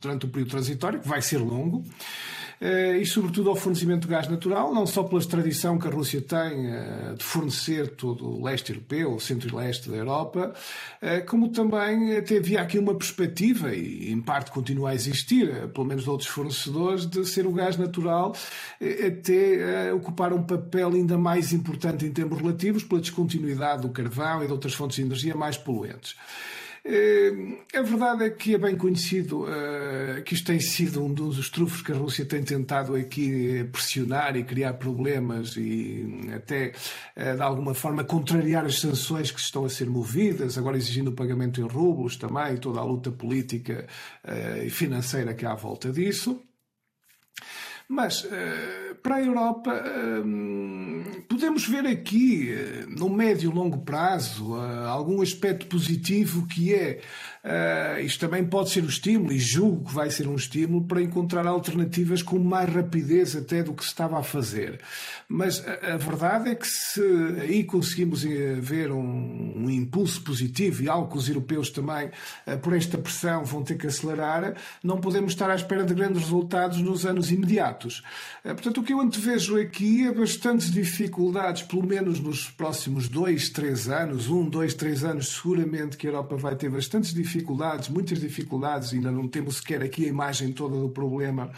[0.00, 2.43] durante o período transitório, que vai ser longo, eh,
[2.98, 6.72] e, sobretudo, ao fornecimento de gás natural, não só pela tradição que a Rússia tem
[6.72, 10.54] eh, de fornecer todo o leste europeu, o centro e leste da Europa,
[11.02, 15.86] eh, como também até havia aqui uma perspectiva, e em parte continua a existir, pelo
[15.86, 18.34] menos de outros fornecedores, de ser o gás natural
[19.06, 24.46] até ocupar um papel ainda mais importante em termos relativos pela descontinuidade do carvão e
[24.46, 26.16] de outras fontes de energia mais poluentes.
[26.86, 31.80] A verdade é que é bem conhecido uh, que isto tem sido um dos trufos
[31.80, 36.72] que a Rússia tem tentado aqui pressionar e criar problemas e até,
[37.16, 41.14] uh, de alguma forma, contrariar as sanções que estão a ser movidas, agora exigindo o
[41.14, 43.86] pagamento em rublos também, toda a luta política
[44.62, 46.40] e financeira que há à volta disso.
[47.88, 48.26] Mas
[49.02, 49.84] para a Europa,
[51.28, 52.54] podemos ver aqui,
[52.88, 54.54] no médio e longo prazo,
[54.88, 57.00] algum aspecto positivo que é
[58.02, 61.46] isto também pode ser um estímulo, e julgo que vai ser um estímulo, para encontrar
[61.46, 64.80] alternativas com mais rapidez até do que se estava a fazer.
[65.28, 67.02] Mas a, verdade é que se
[67.42, 72.10] aí conseguimos eh, ver um, um, impulso positivo e algo que os europeus também,
[72.62, 76.78] por esta pressão, vão ter que acelerar, não podemos estar à espera de grandes resultados
[76.80, 77.73] nos anos imediatos.
[78.44, 83.48] Uh, portanto, o que eu antevejo aqui é bastantes dificuldades, pelo menos nos próximos dois,
[83.48, 88.20] três anos, um, dois, três anos, seguramente que a Europa vai ter bastantes dificuldades muitas
[88.20, 91.50] dificuldades, ainda não temos sequer aqui a imagem toda do problema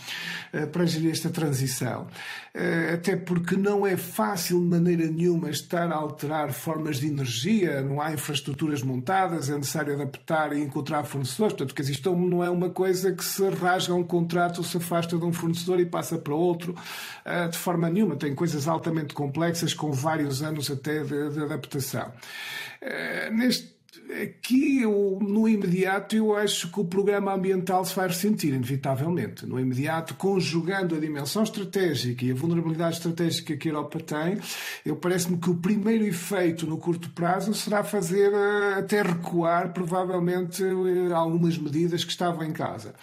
[0.52, 2.06] eh, para gerir esta transição.
[2.54, 7.80] Eh, até porque não é fácil de maneira nenhuma estar a alterar formas de energia,
[7.82, 11.54] não há infraestruturas montadas, é necessário adaptar e encontrar fornecedores.
[11.54, 15.24] Portanto, que isto não é uma coisa que se rasga um contrato, se afasta de
[15.24, 16.74] um fornecedor e passa para outro
[17.24, 18.16] eh, de forma nenhuma.
[18.16, 22.12] Tem coisas altamente complexas com vários anos até de, de adaptação.
[23.32, 23.75] Neste
[24.22, 29.46] Aqui, eu, no imediato, eu acho que o programa ambiental se vai ressentir, inevitavelmente.
[29.46, 34.38] No imediato, conjugando a dimensão estratégica e a vulnerabilidade estratégica que a Europa tem,
[34.84, 40.62] eu parece-me que o primeiro efeito no curto prazo será fazer eh, até recuar, provavelmente,
[40.62, 42.94] eh, algumas medidas que estavam em casa.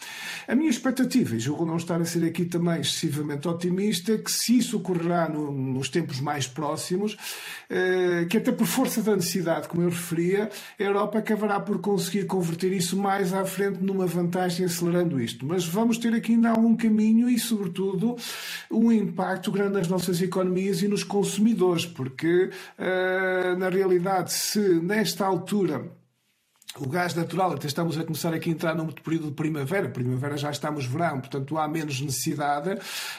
[0.47, 4.31] A minha expectativa, e julgo não estar a ser aqui também excessivamente otimista, é que
[4.31, 7.17] se isso ocorrerá no, nos tempos mais próximos,
[7.69, 10.49] eh, que até por força da necessidade, como eu referia,
[10.83, 15.45] é Europa acabará por conseguir converter isso mais à frente numa vantagem acelerando isto.
[15.45, 18.17] Mas vamos ter aqui ainda algum caminho e, sobretudo,
[18.69, 25.25] um impacto grande nas nossas economias e nos consumidores, porque, uh, na realidade, se nesta
[25.25, 25.89] altura
[26.79, 30.37] o gás natural, até estamos a começar aqui a entrar num período de primavera, primavera
[30.37, 32.77] já estamos verão, portanto há menos necessidade,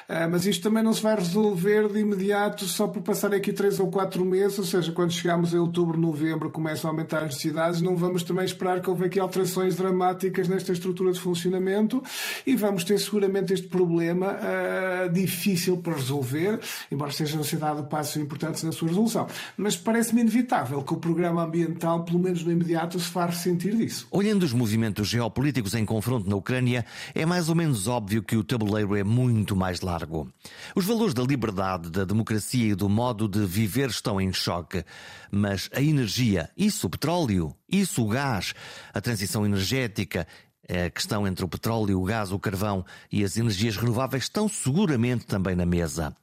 [0.08, 3.78] ah, mas isto também não se vai resolver de imediato só por passar aqui três
[3.78, 7.80] ou quatro meses, ou seja, quando chegamos a outubro, novembro, começam a aumentar as necessidades,
[7.80, 12.02] não vamos também esperar que houve aqui alterações dramáticas nesta estrutura de funcionamento.
[12.46, 18.62] E vamos ter seguramente este problema uh, difícil para resolver, embora seja dado passos importantes
[18.62, 19.26] na sua resolução.
[19.56, 24.06] Mas parece-me inevitável que o programa ambiental, pelo menos no imediato, se faça sentir disso.
[24.10, 26.84] Olhando os movimentos geopolíticos em confronto na Ucrânia,
[27.14, 30.32] é mais ou menos óbvio que o tabuleiro é muito mais largo.
[30.74, 34.84] Os valores da liberdade, da democracia e do modo de viver estão em choque.
[35.30, 38.54] Mas a energia, isso o petróleo, isso o gás,
[38.92, 40.26] a transição energética,
[40.68, 45.26] a questão entre o petróleo, o gás, o carvão e as energias renováveis estão seguramente
[45.26, 46.16] também na mesa.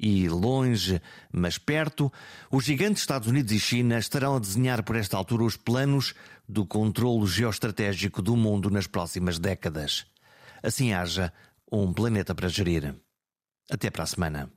[0.00, 1.02] E longe,
[1.32, 2.12] mas perto,
[2.52, 6.14] os gigantes Estados Unidos e China estarão a desenhar por esta altura os planos
[6.48, 10.06] do controlo geoestratégico do mundo nas próximas décadas.
[10.62, 11.32] Assim haja
[11.70, 12.94] um planeta para gerir.
[13.70, 14.50] Até para a semana.